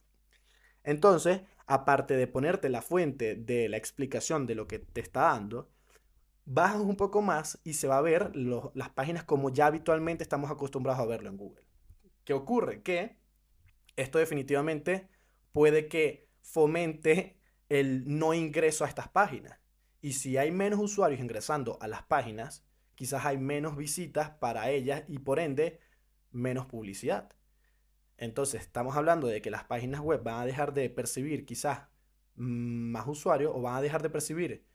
Entonces, 0.83 1.41
aparte 1.67 2.15
de 2.15 2.25
ponerte 2.25 2.67
la 2.67 2.81
fuente 2.81 3.35
de 3.35 3.69
la 3.69 3.77
explicación 3.77 4.47
de 4.47 4.55
lo 4.55 4.67
que 4.67 4.79
te 4.79 5.01
está 5.01 5.21
dando, 5.21 5.69
bajas 6.45 6.81
un 6.81 6.95
poco 6.95 7.21
más 7.21 7.59
y 7.63 7.73
se 7.73 7.87
va 7.87 7.99
a 7.99 8.01
ver 8.01 8.35
las 8.35 8.89
páginas 8.89 9.23
como 9.23 9.51
ya 9.51 9.67
habitualmente 9.67 10.23
estamos 10.23 10.49
acostumbrados 10.49 10.99
a 10.99 11.05
verlo 11.05 11.29
en 11.29 11.37
Google. 11.37 11.63
¿Qué 12.25 12.33
ocurre? 12.33 12.81
Que 12.81 13.17
Esto 13.95 14.17
definitivamente 14.17 15.09
puede 15.51 15.87
que 15.87 16.27
fomente 16.41 17.37
el 17.69 18.03
no 18.17 18.33
ingreso 18.33 18.83
a 18.83 18.87
estas 18.87 19.09
páginas. 19.09 19.59
Y 20.01 20.13
si 20.13 20.37
hay 20.37 20.49
menos 20.49 20.79
usuarios 20.79 21.21
ingresando 21.21 21.77
a 21.81 21.87
las 21.87 22.01
páginas, 22.01 22.65
quizás 22.95 23.25
hay 23.25 23.37
menos 23.37 23.75
visitas 23.77 24.29
para 24.31 24.69
ellas 24.69 25.03
y 25.07 25.19
por 25.19 25.39
ende 25.39 25.79
menos 26.31 26.65
publicidad. 26.65 27.31
Entonces, 28.17 28.61
estamos 28.61 28.95
hablando 28.95 29.27
de 29.27 29.41
que 29.41 29.51
las 29.51 29.63
páginas 29.63 30.01
web 30.01 30.23
van 30.23 30.41
a 30.41 30.45
dejar 30.45 30.73
de 30.73 30.89
percibir 30.89 31.45
quizás 31.45 31.81
más 32.35 33.07
usuarios 33.07 33.51
o 33.55 33.61
van 33.61 33.75
a 33.75 33.81
dejar 33.81 34.01
de 34.01 34.09
percibir 34.09 34.65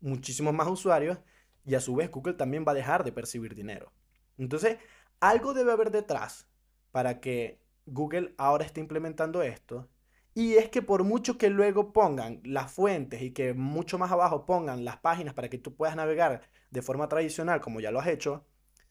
muchísimos 0.00 0.54
más 0.54 0.68
usuarios 0.68 1.18
y 1.64 1.74
a 1.74 1.80
su 1.80 1.94
vez 1.94 2.10
Google 2.10 2.34
también 2.34 2.64
va 2.66 2.72
a 2.72 2.76
dejar 2.76 3.04
de 3.04 3.12
percibir 3.12 3.54
dinero. 3.54 3.92
Entonces, 4.38 4.78
algo 5.20 5.54
debe 5.54 5.72
haber 5.72 5.90
detrás 5.90 6.48
para 6.90 7.20
que 7.20 7.60
Google 7.86 8.34
ahora 8.38 8.64
esté 8.64 8.80
implementando 8.80 9.42
esto. 9.42 9.88
Y 10.34 10.54
es 10.54 10.70
que 10.70 10.82
por 10.82 11.04
mucho 11.04 11.36
que 11.38 11.50
luego 11.50 11.92
pongan 11.92 12.40
las 12.44 12.72
fuentes 12.72 13.20
y 13.22 13.32
que 13.32 13.52
mucho 13.54 13.98
más 13.98 14.10
abajo 14.12 14.46
pongan 14.46 14.84
las 14.84 14.96
páginas 14.98 15.34
para 15.34 15.50
que 15.50 15.58
tú 15.58 15.74
puedas 15.74 15.96
navegar 15.96 16.42
de 16.70 16.82
forma 16.82 17.08
tradicional 17.08 17.60
como 17.60 17.80
ya 17.80 17.90
lo 17.90 18.00
has 18.00 18.06
hecho, 18.06 18.46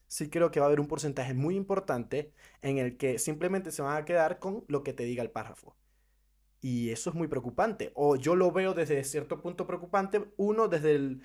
sí 0.06 0.30
creo 0.30 0.50
que 0.50 0.60
va 0.60 0.66
a 0.66 0.68
haber 0.68 0.80
un 0.80 0.88
porcentaje 0.88 1.34
muy 1.34 1.56
importante 1.56 2.32
en 2.60 2.78
el 2.78 2.96
que 2.96 3.18
simplemente 3.18 3.72
se 3.72 3.82
van 3.82 3.96
a 3.96 4.04
quedar 4.04 4.38
con 4.38 4.64
lo 4.68 4.82
que 4.84 4.92
te 4.92 5.04
diga 5.04 5.22
el 5.22 5.30
párrafo. 5.30 5.76
Y 6.60 6.90
eso 6.92 7.10
es 7.10 7.16
muy 7.16 7.28
preocupante. 7.28 7.92
O 7.94 8.16
yo 8.16 8.36
lo 8.36 8.52
veo 8.52 8.74
desde 8.74 9.02
cierto 9.04 9.42
punto 9.42 9.66
preocupante. 9.66 10.32
Uno, 10.36 10.68
desde 10.68 10.94
el, 10.94 11.22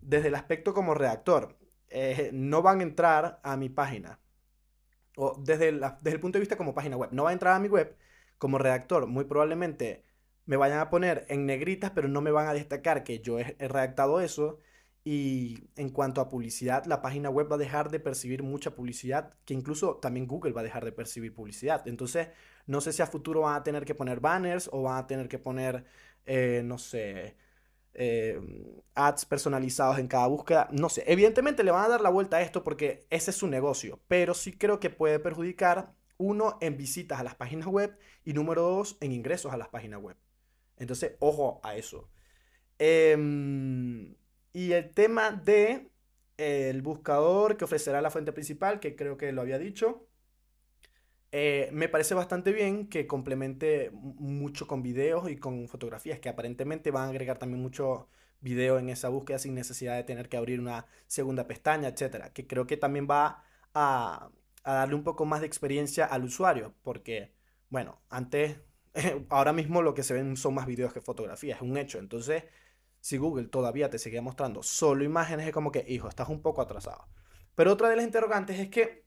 desde 0.00 0.28
el 0.28 0.34
aspecto 0.34 0.74
como 0.74 0.94
redactor. 0.94 1.58
Eh, 1.90 2.30
no 2.32 2.62
van 2.62 2.80
a 2.80 2.82
entrar 2.84 3.40
a 3.44 3.56
mi 3.56 3.68
página. 3.68 4.18
O 5.16 5.36
desde, 5.38 5.72
desde 5.72 6.12
el 6.12 6.20
punto 6.20 6.38
de 6.38 6.40
vista 6.40 6.56
como 6.56 6.74
página 6.74 6.96
web. 6.96 7.10
No 7.12 7.24
va 7.24 7.30
a 7.30 7.32
entrar 7.34 7.54
a 7.54 7.58
mi 7.60 7.68
web 7.68 7.96
como 8.38 8.58
redactor. 8.58 9.06
Muy 9.06 9.24
probablemente 9.24 10.04
me 10.46 10.56
vayan 10.56 10.80
a 10.80 10.90
poner 10.90 11.26
en 11.28 11.46
negritas, 11.46 11.90
pero 11.92 12.08
no 12.08 12.20
me 12.22 12.30
van 12.30 12.48
a 12.48 12.54
destacar 12.54 13.04
que 13.04 13.20
yo 13.20 13.38
he 13.38 13.56
redactado 13.58 14.20
eso 14.20 14.60
y 15.04 15.70
en 15.76 15.88
cuanto 15.88 16.20
a 16.20 16.28
publicidad, 16.28 16.84
la 16.84 17.00
página 17.00 17.30
web 17.30 17.50
va 17.50 17.56
a 17.56 17.58
dejar 17.58 17.90
de 17.90 17.98
percibir 17.98 18.42
mucha 18.42 18.74
publicidad, 18.74 19.32
que 19.46 19.54
incluso 19.54 19.96
también 19.96 20.26
Google 20.26 20.52
va 20.52 20.60
a 20.60 20.64
dejar 20.64 20.84
de 20.84 20.92
percibir 20.92 21.34
publicidad. 21.34 21.86
Entonces, 21.88 22.28
no 22.66 22.82
sé 22.82 22.92
si 22.92 23.00
a 23.00 23.06
futuro 23.06 23.40
van 23.42 23.54
a 23.56 23.62
tener 23.62 23.86
que 23.86 23.94
poner 23.94 24.20
banners 24.20 24.68
o 24.70 24.82
van 24.82 24.98
a 24.98 25.06
tener 25.06 25.28
que 25.28 25.38
poner, 25.38 25.86
eh, 26.26 26.60
no 26.62 26.76
sé, 26.76 27.36
eh, 27.94 28.38
ads 28.94 29.24
personalizados 29.24 29.98
en 29.98 30.08
cada 30.08 30.26
búsqueda. 30.26 30.68
No 30.72 30.90
sé, 30.90 31.04
evidentemente 31.06 31.64
le 31.64 31.70
van 31.70 31.86
a 31.86 31.88
dar 31.88 32.00
la 32.02 32.10
vuelta 32.10 32.36
a 32.38 32.42
esto 32.42 32.62
porque 32.62 33.06
ese 33.08 33.30
es 33.30 33.36
su 33.36 33.46
negocio, 33.48 34.00
pero 34.08 34.34
sí 34.34 34.52
creo 34.58 34.78
que 34.78 34.90
puede 34.90 35.18
perjudicar, 35.20 35.94
uno, 36.18 36.58
en 36.60 36.76
visitas 36.76 37.18
a 37.18 37.24
las 37.24 37.34
páginas 37.34 37.66
web 37.66 37.96
y 38.24 38.34
número 38.34 38.62
dos, 38.62 38.98
en 39.00 39.12
ingresos 39.12 39.52
a 39.52 39.56
las 39.56 39.68
páginas 39.68 40.00
web. 40.02 40.16
Entonces, 40.76 41.16
ojo 41.20 41.60
a 41.62 41.76
eso. 41.76 42.10
Eh, 42.78 44.14
y 44.52 44.72
el 44.72 44.90
tema 44.92 45.32
de 45.32 45.90
el 46.38 46.82
buscador 46.82 47.56
que 47.56 47.64
ofrecerá 47.64 48.00
la 48.00 48.10
fuente 48.10 48.32
principal, 48.32 48.80
que 48.80 48.96
creo 48.96 49.16
que 49.16 49.32
lo 49.32 49.42
había 49.42 49.58
dicho. 49.58 50.06
Eh, 51.30 51.68
me 51.72 51.88
parece 51.88 52.14
bastante 52.14 52.52
bien 52.52 52.88
que 52.88 53.06
complemente 53.06 53.90
mucho 53.92 54.66
con 54.66 54.82
videos 54.82 55.30
y 55.30 55.36
con 55.36 55.68
fotografías, 55.68 56.20
que 56.20 56.28
aparentemente 56.28 56.90
van 56.90 57.06
a 57.06 57.10
agregar 57.10 57.38
también 57.38 57.60
mucho 57.60 58.08
video 58.40 58.78
en 58.78 58.88
esa 58.88 59.08
búsqueda 59.10 59.38
sin 59.38 59.54
necesidad 59.54 59.96
de 59.96 60.04
tener 60.04 60.28
que 60.28 60.36
abrir 60.38 60.60
una 60.60 60.86
segunda 61.06 61.46
pestaña, 61.46 61.88
etcétera. 61.88 62.32
Que 62.32 62.46
creo 62.46 62.66
que 62.66 62.76
también 62.76 63.06
va 63.10 63.44
a, 63.74 64.30
a 64.64 64.74
darle 64.74 64.94
un 64.94 65.04
poco 65.04 65.24
más 65.24 65.40
de 65.40 65.46
experiencia 65.46 66.04
al 66.06 66.24
usuario, 66.24 66.74
porque, 66.82 67.34
bueno, 67.68 68.02
antes, 68.08 68.60
ahora 69.28 69.52
mismo 69.52 69.82
lo 69.82 69.94
que 69.94 70.02
se 70.02 70.14
ven 70.14 70.36
son 70.36 70.54
más 70.54 70.66
videos 70.66 70.92
que 70.92 71.00
fotografías, 71.00 71.58
es 71.58 71.62
un 71.62 71.76
hecho. 71.76 71.98
Entonces, 71.98 72.44
si 73.00 73.16
Google 73.16 73.48
todavía 73.48 73.90
te 73.90 73.98
seguía 73.98 74.22
mostrando 74.22 74.62
solo 74.62 75.04
imágenes, 75.04 75.46
es 75.46 75.52
como 75.52 75.72
que, 75.72 75.84
hijo, 75.88 76.08
estás 76.08 76.28
un 76.28 76.42
poco 76.42 76.62
atrasado. 76.62 77.08
Pero 77.54 77.72
otra 77.72 77.88
de 77.88 77.96
las 77.96 78.04
interrogantes 78.04 78.58
es 78.58 78.68
que 78.68 79.06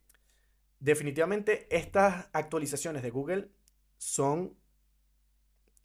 definitivamente 0.79 1.67
estas 1.75 2.29
actualizaciones 2.33 3.03
de 3.03 3.11
Google 3.11 3.51
son, 3.97 4.57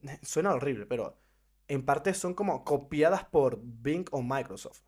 suena 0.22 0.54
horrible, 0.54 0.86
pero 0.86 1.20
en 1.68 1.84
parte 1.84 2.14
son 2.14 2.34
como 2.34 2.64
copiadas 2.64 3.24
por 3.24 3.60
Bing 3.62 4.06
o 4.10 4.22
Microsoft. 4.22 4.82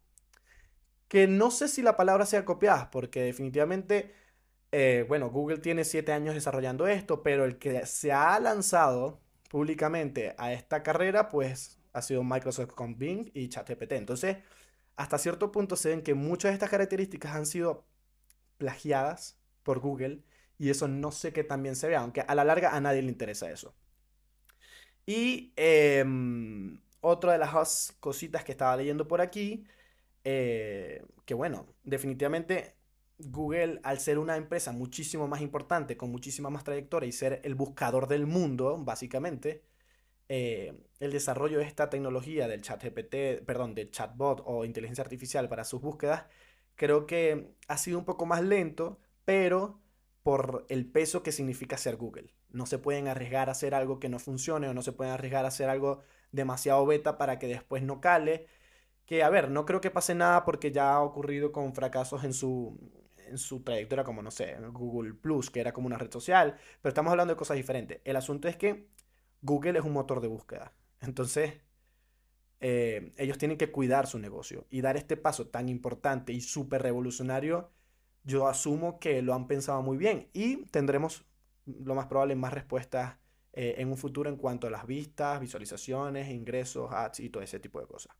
Que 1.08 1.26
no 1.26 1.50
sé 1.50 1.68
si 1.68 1.82
la 1.82 1.96
palabra 1.96 2.26
sea 2.26 2.44
copiadas, 2.44 2.88
porque 2.88 3.22
definitivamente, 3.22 4.14
eh, 4.72 5.04
bueno, 5.08 5.30
Google 5.30 5.58
tiene 5.58 5.84
siete 5.84 6.12
años 6.12 6.34
desarrollando 6.34 6.86
esto, 6.86 7.22
pero 7.22 7.44
el 7.44 7.58
que 7.58 7.86
se 7.86 8.12
ha 8.12 8.38
lanzado 8.40 9.20
públicamente 9.50 10.34
a 10.38 10.52
esta 10.52 10.82
carrera, 10.82 11.28
pues 11.28 11.78
ha 11.92 12.02
sido 12.02 12.22
Microsoft 12.24 12.72
con 12.74 12.98
Bing 12.98 13.30
y 13.34 13.48
ChatGPT. 13.48 13.92
Entonces, 13.92 14.38
hasta 14.96 15.18
cierto 15.18 15.52
punto 15.52 15.76
se 15.76 15.90
ven 15.90 16.02
que 16.02 16.14
muchas 16.14 16.50
de 16.50 16.54
estas 16.54 16.70
características 16.70 17.34
han 17.34 17.46
sido 17.46 17.86
plagiadas 18.58 19.38
por 19.62 19.80
Google 19.80 20.22
y 20.58 20.70
eso 20.70 20.88
no 20.88 21.12
sé 21.12 21.32
qué 21.32 21.44
también 21.44 21.76
se 21.76 21.88
vea, 21.88 22.00
aunque 22.00 22.22
a 22.22 22.34
la 22.34 22.44
larga 22.44 22.74
a 22.76 22.80
nadie 22.80 23.02
le 23.02 23.08
interesa 23.10 23.50
eso. 23.50 23.74
Y 25.06 25.52
em, 25.56 26.80
otra 27.00 27.32
de 27.32 27.38
las 27.38 27.96
cositas 28.00 28.44
que 28.44 28.52
estaba 28.52 28.76
leyendo 28.76 29.08
por 29.08 29.20
aquí, 29.20 29.66
eh, 30.24 31.04
que 31.24 31.34
bueno, 31.34 31.74
definitivamente 31.84 32.77
Google, 33.18 33.80
al 33.82 33.98
ser 34.00 34.18
una 34.18 34.36
empresa 34.36 34.72
muchísimo 34.72 35.26
más 35.28 35.40
importante, 35.40 35.96
con 35.96 36.10
muchísima 36.10 36.50
más 36.50 36.64
trayectoria 36.64 37.08
y 37.08 37.12
ser 37.12 37.40
el 37.44 37.54
buscador 37.54 38.06
del 38.08 38.26
mundo, 38.26 38.76
básicamente, 38.78 39.64
eh, 40.28 40.74
el 41.00 41.12
desarrollo 41.12 41.58
de 41.58 41.64
esta 41.64 41.90
tecnología 41.90 42.48
del 42.48 42.62
chat 42.62 42.82
GPT, 42.82 43.44
perdón, 43.44 43.74
del 43.74 43.90
chatbot 43.90 44.42
o 44.46 44.64
inteligencia 44.64 45.02
artificial 45.02 45.48
para 45.48 45.64
sus 45.64 45.80
búsquedas, 45.80 46.26
creo 46.76 47.06
que 47.06 47.54
ha 47.68 47.78
sido 47.78 47.98
un 47.98 48.04
poco 48.04 48.26
más 48.26 48.42
lento, 48.42 49.00
pero 49.24 49.80
por 50.22 50.66
el 50.68 50.86
peso 50.86 51.22
que 51.22 51.32
significa 51.32 51.78
ser 51.78 51.96
Google. 51.96 52.34
No 52.50 52.66
se 52.66 52.78
pueden 52.78 53.08
arriesgar 53.08 53.48
a 53.48 53.52
hacer 53.52 53.74
algo 53.74 53.98
que 54.00 54.08
no 54.08 54.18
funcione 54.18 54.68
o 54.68 54.74
no 54.74 54.82
se 54.82 54.92
pueden 54.92 55.12
arriesgar 55.12 55.44
a 55.44 55.48
hacer 55.48 55.68
algo 55.68 56.02
demasiado 56.32 56.84
beta 56.86 57.18
para 57.18 57.38
que 57.38 57.46
después 57.48 57.82
no 57.82 58.00
cale. 58.00 58.46
Que 59.06 59.22
a 59.22 59.30
ver, 59.30 59.50
no 59.50 59.64
creo 59.64 59.80
que 59.80 59.90
pase 59.90 60.14
nada 60.14 60.44
porque 60.44 60.72
ya 60.72 60.94
ha 60.94 61.02
ocurrido 61.02 61.52
con 61.52 61.74
fracasos 61.74 62.24
en 62.24 62.34
su, 62.34 62.78
en 63.28 63.38
su 63.38 63.62
trayectoria 63.62 64.04
como, 64.04 64.22
no 64.22 64.30
sé, 64.30 64.56
Google 64.72 65.14
Plus, 65.14 65.50
que 65.50 65.60
era 65.60 65.72
como 65.72 65.86
una 65.86 65.98
red 65.98 66.10
social, 66.10 66.56
pero 66.82 66.90
estamos 66.90 67.10
hablando 67.10 67.34
de 67.34 67.38
cosas 67.38 67.56
diferentes. 67.56 68.00
El 68.04 68.16
asunto 68.16 68.48
es 68.48 68.56
que 68.56 68.88
Google 69.42 69.78
es 69.78 69.84
un 69.84 69.92
motor 69.92 70.20
de 70.20 70.28
búsqueda. 70.28 70.72
Entonces, 71.00 71.54
eh, 72.60 73.12
ellos 73.16 73.38
tienen 73.38 73.56
que 73.56 73.70
cuidar 73.70 74.06
su 74.06 74.18
negocio 74.18 74.66
y 74.70 74.80
dar 74.80 74.96
este 74.96 75.16
paso 75.16 75.46
tan 75.46 75.68
importante 75.68 76.32
y 76.32 76.40
súper 76.40 76.82
revolucionario. 76.82 77.70
Yo 78.24 78.48
asumo 78.48 78.98
que 78.98 79.22
lo 79.22 79.34
han 79.34 79.46
pensado 79.46 79.82
muy 79.82 79.96
bien 79.96 80.28
y 80.32 80.66
tendremos 80.66 81.24
lo 81.66 81.94
más 81.94 82.06
probable 82.06 82.34
más 82.34 82.52
respuestas 82.52 83.16
eh, 83.52 83.76
en 83.78 83.88
un 83.88 83.96
futuro 83.96 84.28
en 84.28 84.36
cuanto 84.36 84.66
a 84.66 84.70
las 84.70 84.86
vistas, 84.86 85.40
visualizaciones, 85.40 86.28
ingresos, 86.28 86.90
ads 86.92 87.20
y 87.20 87.30
todo 87.30 87.42
ese 87.42 87.60
tipo 87.60 87.80
de 87.80 87.86
cosas. 87.86 88.14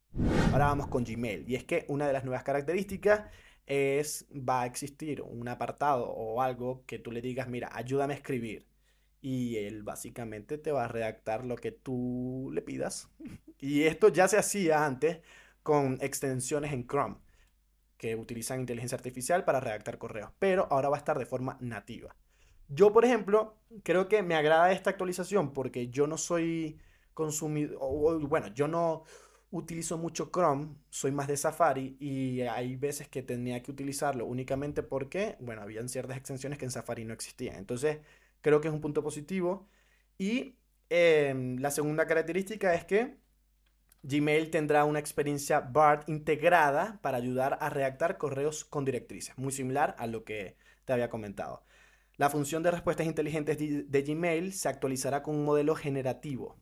Ahora 0.53 0.67
vamos 0.67 0.89
con 0.89 1.05
Gmail 1.05 1.49
y 1.49 1.55
es 1.55 1.65
que 1.65 1.85
una 1.89 2.07
de 2.07 2.13
las 2.13 2.25
nuevas 2.25 2.43
características 2.43 3.25
es 3.69 4.27
va 4.33 4.63
a 4.63 4.67
existir 4.67 5.23
un 5.23 5.49
apartado 5.49 6.09
o 6.09 6.43
algo 6.43 6.85
que 6.87 6.99
tú 6.99 7.13
le 7.13 7.21
digas, 7.21 7.49
mira, 7.49 7.71
ayúdame 7.73 8.15
a 8.15 8.17
escribir 8.17 8.67
y 9.21 9.57
él 9.57 9.83
básicamente 9.83 10.59
te 10.59 10.73
va 10.73 10.85
a 10.85 10.89
redactar 10.89 11.45
lo 11.45 11.57
que 11.57 11.73
tú 11.73 12.51
le 12.53 12.63
pidas. 12.63 13.09
Y 13.61 13.83
esto 13.83 14.09
ya 14.09 14.29
se 14.29 14.39
hacía 14.39 14.87
antes 14.87 15.19
con 15.65 15.99
extensiones 16.01 16.73
en 16.73 16.87
Chrome, 16.87 17.17
que 17.97 18.15
utilizan 18.15 18.61
inteligencia 18.61 18.95
artificial 18.95 19.45
para 19.45 19.59
redactar 19.59 19.99
correos, 19.99 20.31
pero 20.39 20.69
ahora 20.71 20.89
va 20.89 20.97
a 20.97 21.01
estar 21.01 21.19
de 21.19 21.27
forma 21.27 21.59
nativa. 21.61 22.15
Yo, 22.69 22.93
por 22.93 23.05
ejemplo, 23.05 23.57
creo 23.83 24.09
que 24.09 24.23
me 24.23 24.37
agrada 24.37 24.71
esta 24.71 24.91
actualización 24.91 25.53
porque 25.53 25.89
yo 25.89 26.07
no 26.07 26.19
soy 26.19 26.79
consumidor, 27.15 28.21
bueno, 28.29 28.47
yo 28.55 28.69
no 28.69 29.03
utilizo 29.51 29.99
mucho 29.99 30.31
Chrome, 30.33 30.77
soy 30.91 31.13
más 31.13 31.29
de 31.29 31.37
Safari 31.37 31.97
y 32.01 32.43
hay 32.43 32.77
veces 32.77 33.09
que 33.09 33.23
tenía 33.23 33.63
que 33.63 33.71
utilizarlo 33.71 34.27
únicamente 34.27 34.83
porque, 34.83 35.37
bueno, 35.41 35.63
habían 35.63 35.89
ciertas 35.89 36.17
extensiones 36.17 36.59
que 36.59 36.67
en 36.67 36.71
Safari 36.71 37.05
no 37.05 37.15
existían. 37.15 37.57
Entonces, 37.57 37.99
Creo 38.41 38.61
que 38.61 38.69
es 38.69 38.75
un 38.75 38.81
punto 38.81 39.03
positivo. 39.03 39.69
Y 40.19 40.57
em, 40.91 41.59
la 41.59 41.71
segunda 41.71 42.07
característica 42.07 42.75
es 42.75 42.85
que 42.85 43.19
Gmail 44.03 44.51
tendrá 44.51 44.85
una 44.85 44.99
experiencia 45.01 45.61
BART 45.61 46.09
integrada 46.09 47.01
para 47.03 47.19
ayudar 47.19 47.59
a 47.61 47.71
redactar 47.71 48.17
correos 48.19 48.65
con 48.65 48.85
directrices, 48.85 49.37
muy 49.37 49.53
similar 49.53 49.97
a 49.99 50.07
lo 50.07 50.25
que 50.25 50.57
te 50.85 50.93
había 50.93 51.11
comentado. 51.11 51.65
La 52.17 52.31
función 52.31 52.63
de 52.63 52.71
respuestas 52.71 53.07
inteligentes 53.07 53.59
de 53.59 54.03
Gmail 54.03 54.53
se 54.53 54.69
actualizará 54.69 55.23
con 55.23 55.37
un 55.37 55.45
modelo 55.45 55.75
generativo 55.75 56.57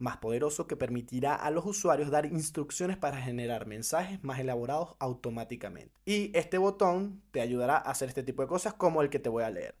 más 0.00 0.16
poderoso 0.18 0.66
que 0.66 0.76
permitirá 0.76 1.34
a 1.34 1.50
los 1.50 1.66
usuarios 1.66 2.10
dar 2.10 2.26
instrucciones 2.26 2.96
para 2.96 3.20
generar 3.20 3.66
mensajes 3.66 4.22
más 4.24 4.40
elaborados 4.40 4.96
automáticamente. 4.98 5.94
Y 6.04 6.32
este 6.36 6.58
botón 6.58 7.22
te 7.30 7.40
ayudará 7.40 7.76
a 7.76 7.90
hacer 7.90 8.08
este 8.08 8.22
tipo 8.22 8.42
de 8.42 8.48
cosas 8.48 8.74
como 8.74 9.02
el 9.02 9.10
que 9.10 9.18
te 9.20 9.28
voy 9.28 9.44
a 9.44 9.50
leer. 9.50 9.76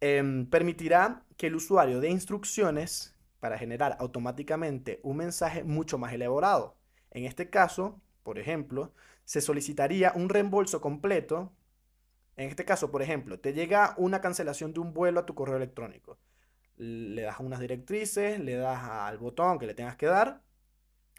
em, 0.00 0.46
permitirá 0.46 1.24
que 1.36 1.46
el 1.48 1.56
usuario 1.56 2.00
dé 2.00 2.10
instrucciones 2.10 3.16
para 3.40 3.58
generar 3.58 3.96
automáticamente 4.00 5.00
un 5.02 5.18
mensaje 5.18 5.64
mucho 5.64 5.98
más 5.98 6.12
elaborado. 6.12 6.76
En 7.10 7.24
este 7.24 7.50
caso, 7.50 8.00
por 8.22 8.38
ejemplo, 8.38 8.92
se 9.24 9.40
solicitaría 9.40 10.12
un 10.14 10.28
reembolso 10.28 10.80
completo. 10.80 11.52
En 12.36 12.48
este 12.50 12.64
caso, 12.64 12.90
por 12.90 13.02
ejemplo, 13.02 13.40
te 13.40 13.52
llega 13.54 13.94
una 13.98 14.20
cancelación 14.20 14.72
de 14.72 14.80
un 14.80 14.92
vuelo 14.94 15.20
a 15.20 15.26
tu 15.26 15.34
correo 15.34 15.56
electrónico. 15.56 16.18
Le 16.76 17.22
das 17.22 17.40
unas 17.40 17.60
directrices, 17.60 18.38
le 18.40 18.54
das 18.54 18.82
al 18.84 19.18
botón 19.18 19.58
que 19.58 19.66
le 19.66 19.74
tengas 19.74 19.96
que 19.96 20.06
dar 20.06 20.42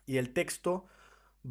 y 0.05 0.17
el 0.17 0.33
texto 0.33 0.85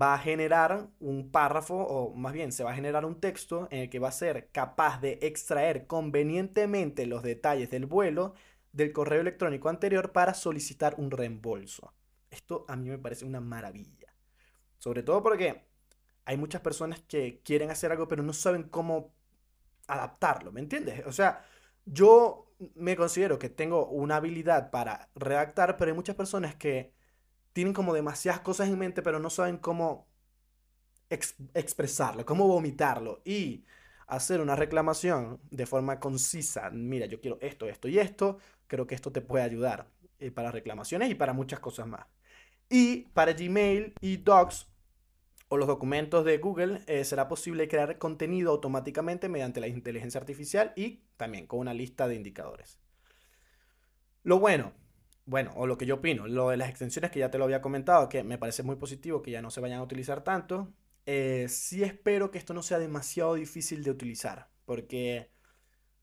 va 0.00 0.14
a 0.14 0.18
generar 0.18 0.88
un 1.00 1.30
párrafo, 1.30 1.75
o 1.76 2.14
más 2.14 2.32
bien 2.32 2.52
se 2.52 2.64
va 2.64 2.72
a 2.72 2.75
generar 2.75 3.04
un 3.04 3.20
texto 3.20 3.68
en 3.70 3.80
el 3.80 3.90
que 3.90 3.98
va 3.98 4.08
a 4.08 4.12
ser 4.12 4.50
capaz 4.50 5.00
de 5.00 5.18
extraer 5.22 5.86
convenientemente 5.86 7.06
los 7.06 7.22
detalles 7.22 7.70
del 7.70 7.86
vuelo 7.86 8.34
del 8.72 8.92
correo 8.92 9.20
electrónico 9.20 9.68
anterior 9.68 10.12
para 10.12 10.34
solicitar 10.34 10.94
un 10.98 11.10
reembolso. 11.10 11.94
Esto 12.30 12.66
a 12.68 12.76
mí 12.76 12.88
me 12.88 12.98
parece 12.98 13.25
una 13.25 13.40
maravilla. 13.40 14.12
Sobre 14.78 15.02
todo 15.02 15.22
porque 15.22 15.64
hay 16.26 16.36
muchas 16.36 16.60
personas 16.60 17.00
que 17.00 17.40
quieren 17.42 17.70
hacer 17.70 17.90
algo 17.92 18.08
pero 18.08 18.22
no 18.22 18.32
saben 18.32 18.64
cómo 18.64 19.14
adaptarlo, 19.86 20.52
¿me 20.52 20.60
entiendes? 20.60 21.06
O 21.06 21.12
sea, 21.12 21.44
yo 21.86 22.46
me 22.75 22.96
considero 22.96 23.38
que 23.38 23.48
tengo 23.48 23.88
una 23.88 24.16
habilidad 24.16 24.70
para 24.70 25.10
redactar, 25.14 25.76
pero 25.76 25.90
hay 25.90 25.96
muchas 25.96 26.16
personas 26.16 26.54
que 26.54 26.92
tienen 27.52 27.75
como 27.75 27.94
demasiadas 27.94 28.40
cosas 28.40 28.68
en 28.68 28.78
mente, 28.78 29.02
pero 29.02 29.18
no 29.18 29.30
saben 29.30 29.58
cómo 29.58 30.08
expresarlo, 31.08 32.26
cómo 32.26 32.48
vomitarlo 32.48 33.22
y 33.25 33.64
hacer 34.06 34.40
una 34.40 34.56
reclamación 34.56 35.40
de 35.50 35.66
forma 35.66 36.00
concisa. 36.00 36.70
Mira, 36.70 37.06
yo 37.06 37.20
quiero 37.20 37.38
esto, 37.40 37.66
esto 37.66 37.88
y 37.88 37.98
esto. 37.98 38.38
Creo 38.66 38.86
que 38.86 38.94
esto 38.94 39.12
te 39.12 39.20
puede 39.20 39.44
ayudar 39.44 39.88
eh, 40.18 40.30
para 40.30 40.50
reclamaciones 40.50 41.10
y 41.10 41.14
para 41.14 41.32
muchas 41.32 41.60
cosas 41.60 41.86
más. 41.86 42.06
Y 42.68 43.02
para 43.14 43.32
Gmail 43.32 43.94
y 44.00 44.16
Docs 44.18 44.68
o 45.49 45.57
los 45.57 45.69
documentos 45.69 46.25
de 46.25 46.38
Google 46.38 46.83
eh, 46.87 47.05
será 47.05 47.29
posible 47.29 47.69
crear 47.69 47.99
contenido 47.99 48.50
automáticamente 48.50 49.29
mediante 49.29 49.61
la 49.61 49.69
inteligencia 49.69 50.21
artificial 50.21 50.73
y 50.76 51.03
también 51.17 51.47
con 51.47 51.61
una 51.61 51.75
lista 51.75 52.09
de 52.09 52.17
indicadores. 52.17 52.79
Lo 54.23 54.41
bueno, 54.41 54.73
bueno, 55.25 55.53
o 55.57 55.67
lo 55.67 55.79
que 55.79 55.87
yo 55.87 55.97
opino, 55.97 56.26
lo 56.26 56.50
de 56.50 56.57
las 56.57 56.69
extensiones 56.69 57.11
que 57.11 57.21
ya 57.21 57.31
te 57.31 57.38
lo 57.38 57.45
había 57.45 57.62
comentado, 57.62 58.09
que 58.09 58.25
me 58.25 58.38
parece 58.38 58.62
muy 58.62 58.76
positivo 58.76 59.23
que 59.23 59.31
ya 59.31 59.43
no 59.43 59.50
se 59.50 59.61
vayan 59.61 59.79
a 59.79 59.83
utilizar 59.83 60.25
tanto, 60.25 60.73
eh, 61.07 61.47
sí 61.49 61.85
espero 61.85 62.31
que 62.31 62.38
esto 62.38 62.55
no 62.55 62.62
sea 62.62 62.79
demasiado 62.79 63.35
difícil 63.35 63.85
de 63.85 63.93
utilizar, 63.93 64.49
porque 64.65 65.31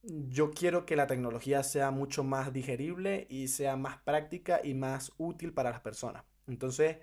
yo 0.02 0.50
quiero 0.50 0.86
que 0.86 0.96
la 0.96 1.06
tecnología 1.06 1.62
sea 1.62 1.90
mucho 1.90 2.24
más 2.24 2.52
digerible 2.52 3.26
y 3.30 3.48
sea 3.48 3.76
más 3.76 3.98
práctica 3.98 4.60
y 4.62 4.74
más 4.74 5.12
útil 5.18 5.52
para 5.52 5.70
las 5.70 5.80
personas. 5.80 6.24
Entonces, 6.46 6.98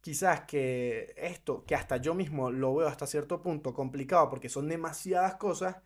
quizás 0.00 0.42
que 0.42 1.14
esto, 1.16 1.64
que 1.66 1.74
hasta 1.74 1.98
yo 1.98 2.14
mismo 2.14 2.50
lo 2.50 2.74
veo 2.74 2.88
hasta 2.88 3.06
cierto 3.06 3.42
punto 3.42 3.74
complicado 3.74 4.30
porque 4.30 4.48
son 4.48 4.68
demasiadas 4.68 5.36
cosas, 5.36 5.76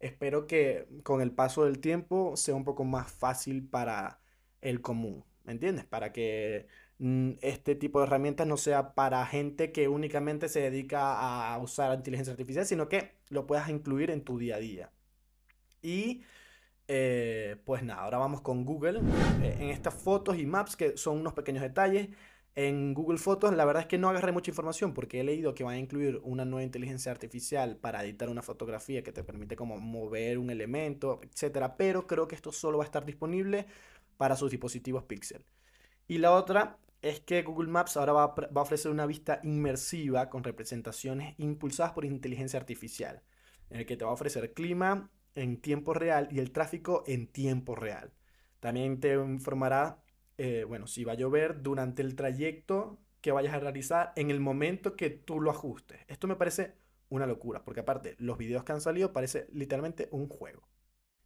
espero 0.00 0.46
que 0.46 0.88
con 1.02 1.20
el 1.20 1.32
paso 1.32 1.64
del 1.64 1.80
tiempo 1.80 2.36
sea 2.36 2.54
un 2.54 2.64
poco 2.64 2.84
más 2.84 3.10
fácil 3.12 3.66
para 3.68 4.20
el 4.60 4.80
común. 4.82 5.24
¿me 5.44 5.52
entiendes? 5.52 5.84
Para 5.84 6.12
que 6.12 6.66
mm, 6.98 7.32
este 7.42 7.74
tipo 7.74 8.00
de 8.00 8.06
herramientas 8.06 8.46
no 8.46 8.56
sea 8.56 8.94
para 8.94 9.24
gente 9.26 9.72
que 9.72 9.88
únicamente 9.88 10.48
se 10.48 10.60
dedica 10.60 11.52
a 11.52 11.58
usar 11.58 11.94
inteligencia 11.94 12.32
artificial, 12.32 12.66
sino 12.66 12.88
que 12.88 13.12
lo 13.30 13.46
puedas 13.46 13.68
incluir 13.68 14.10
en 14.10 14.22
tu 14.24 14.38
día 14.38 14.56
a 14.56 14.58
día. 14.58 14.90
Y 15.82 16.24
eh, 16.88 17.56
pues 17.64 17.82
nada, 17.82 18.02
ahora 18.02 18.18
vamos 18.18 18.40
con 18.40 18.64
Google. 18.64 19.00
Eh, 19.42 19.56
en 19.60 19.70
estas 19.70 19.94
fotos 19.94 20.38
y 20.38 20.46
maps, 20.46 20.76
que 20.76 20.96
son 20.96 21.18
unos 21.20 21.34
pequeños 21.34 21.62
detalles, 21.62 22.08
en 22.56 22.94
Google 22.94 23.18
Fotos 23.18 23.54
la 23.54 23.64
verdad 23.64 23.82
es 23.82 23.88
que 23.88 23.98
no 23.98 24.08
agarré 24.08 24.32
mucha 24.32 24.50
información 24.50 24.94
porque 24.94 25.20
he 25.20 25.24
leído 25.24 25.54
que 25.54 25.64
van 25.64 25.74
a 25.74 25.78
incluir 25.78 26.20
una 26.22 26.44
nueva 26.44 26.62
inteligencia 26.62 27.10
artificial 27.10 27.76
para 27.76 28.04
editar 28.04 28.28
una 28.28 28.42
fotografía 28.42 29.02
que 29.02 29.12
te 29.12 29.24
permite 29.24 29.56
como 29.56 29.78
mover 29.78 30.38
un 30.38 30.50
elemento, 30.50 31.20
etcétera, 31.22 31.76
pero 31.76 32.06
creo 32.06 32.28
que 32.28 32.36
esto 32.36 32.52
solo 32.52 32.78
va 32.78 32.84
a 32.84 32.86
estar 32.86 33.04
disponible 33.04 33.66
para 34.16 34.36
sus 34.36 34.50
dispositivos 34.50 35.04
Pixel. 35.04 35.44
Y 36.06 36.18
la 36.18 36.32
otra 36.32 36.78
es 37.02 37.20
que 37.20 37.42
Google 37.42 37.70
Maps 37.70 37.96
ahora 37.96 38.12
va 38.12 38.24
a, 38.24 38.60
ofrecer 38.60 38.90
una 38.90 39.06
vista 39.06 39.40
inmersiva 39.42 40.30
con 40.30 40.44
representaciones 40.44 41.34
impulsadas 41.38 41.92
por 41.92 42.04
inteligencia 42.04 42.58
artificial, 42.58 43.22
en 43.70 43.80
el 43.80 43.86
que 43.86 43.96
te 43.96 44.04
va 44.04 44.10
a 44.10 44.14
ofrecer 44.14 44.54
clima 44.54 45.10
en 45.34 45.60
tiempo 45.60 45.92
real 45.92 46.28
y 46.30 46.38
el 46.38 46.52
tráfico 46.52 47.04
en 47.06 47.26
tiempo 47.26 47.74
real. 47.74 48.12
También 48.60 49.00
te 49.00 49.14
informará, 49.14 50.02
eh, 50.38 50.64
bueno, 50.66 50.86
si 50.86 51.04
va 51.04 51.12
a 51.12 51.16
llover 51.16 51.62
durante 51.62 52.02
el 52.02 52.16
trayecto 52.16 52.98
que 53.20 53.32
vayas 53.32 53.54
a 53.54 53.60
realizar 53.60 54.12
en 54.16 54.30
el 54.30 54.40
momento 54.40 54.96
que 54.96 55.10
tú 55.10 55.40
lo 55.40 55.50
ajustes. 55.50 56.00
Esto 56.08 56.26
me 56.26 56.36
parece 56.36 56.74
una 57.08 57.26
locura, 57.26 57.64
porque 57.64 57.80
aparte 57.80 58.16
los 58.18 58.38
videos 58.38 58.64
que 58.64 58.72
han 58.72 58.80
salido 58.80 59.12
parece 59.12 59.46
literalmente 59.52 60.08
un 60.10 60.28
juego. 60.28 60.68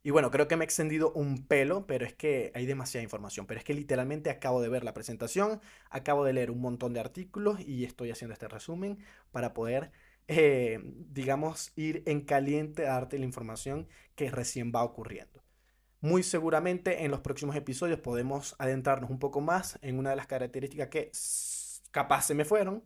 Y 0.01 0.11
bueno, 0.11 0.31
creo 0.31 0.47
que 0.47 0.55
me 0.55 0.63
he 0.63 0.65
extendido 0.65 1.11
un 1.13 1.45
pelo, 1.45 1.85
pero 1.85 2.05
es 2.05 2.13
que 2.13 2.51
hay 2.55 2.65
demasiada 2.65 3.03
información. 3.03 3.45
Pero 3.47 3.59
es 3.59 3.65
que 3.65 3.73
literalmente 3.73 4.29
acabo 4.29 4.61
de 4.61 4.69
ver 4.69 4.83
la 4.83 4.93
presentación, 4.93 5.61
acabo 5.89 6.23
de 6.23 6.33
leer 6.33 6.51
un 6.51 6.61
montón 6.61 6.93
de 6.93 7.01
artículos 7.01 7.59
y 7.59 7.83
estoy 7.83 8.11
haciendo 8.11 8.33
este 8.33 8.47
resumen 8.47 8.99
para 9.31 9.53
poder, 9.53 9.91
eh, 10.27 10.79
digamos, 10.83 11.73
ir 11.75 12.03
en 12.05 12.21
caliente 12.21 12.87
a 12.87 12.93
darte 12.93 13.19
la 13.19 13.25
información 13.25 13.87
que 14.15 14.31
recién 14.31 14.71
va 14.73 14.83
ocurriendo. 14.83 15.43
Muy 16.01 16.23
seguramente 16.23 17.03
en 17.03 17.11
los 17.11 17.19
próximos 17.19 17.55
episodios 17.55 17.99
podemos 17.99 18.55
adentrarnos 18.57 19.09
un 19.09 19.19
poco 19.19 19.41
más 19.41 19.77
en 19.81 19.99
una 19.99 20.11
de 20.11 20.15
las 20.15 20.27
características 20.27 20.87
que 20.87 21.11
capaz 21.91 22.23
se 22.23 22.35
me 22.35 22.45
fueron 22.45 22.83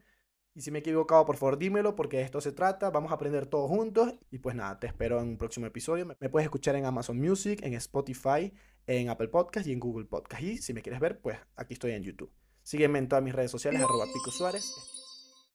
y 0.56 0.62
si 0.62 0.70
me 0.70 0.80
he 0.80 0.82
equivocado, 0.82 1.26
por 1.26 1.38
favor 1.38 1.58
dímelo, 1.58 1.96
porque 1.96 2.18
de 2.18 2.24
esto 2.24 2.40
se 2.40 2.52
trata. 2.52 2.92
Vamos 2.92 3.12
a 3.12 3.16
aprender 3.16 3.48
todos 3.48 3.70
juntos. 3.70 4.14
Y 4.30 4.38
pues 4.38 4.56
nada, 4.56 4.80
te 4.80 4.88
espero 4.88 5.20
en 5.20 5.30
un 5.30 5.38
próximo 5.38 5.66
episodio. 5.66 6.06
Me 6.20 6.30
puedes 6.30 6.46
escuchar 6.46 6.76
en 6.76 6.86
Amazon 6.86 7.20
Music, 7.20 7.60
en 7.64 7.74
Spotify, 7.74 8.54
en 8.86 9.10
Apple 9.10 9.30
Podcast 9.30 9.66
y 9.68 9.72
en 9.72 9.80
Google 9.80 10.06
Podcast. 10.06 10.44
Y 10.44 10.58
si 10.58 10.74
me 10.74 10.84
quieres 10.84 11.02
ver, 11.02 11.20
pues 11.20 11.40
aquí 11.56 11.74
estoy 11.74 11.94
en 11.94 12.04
YouTube. 12.04 12.32
Sígueme 12.62 13.00
en 13.00 13.08
todas 13.08 13.24
mis 13.24 13.34
redes 13.34 13.52
sociales, 13.52 13.82
arroba 13.82 14.06
Pico 14.14 14.32
Suárez. 14.32 15.03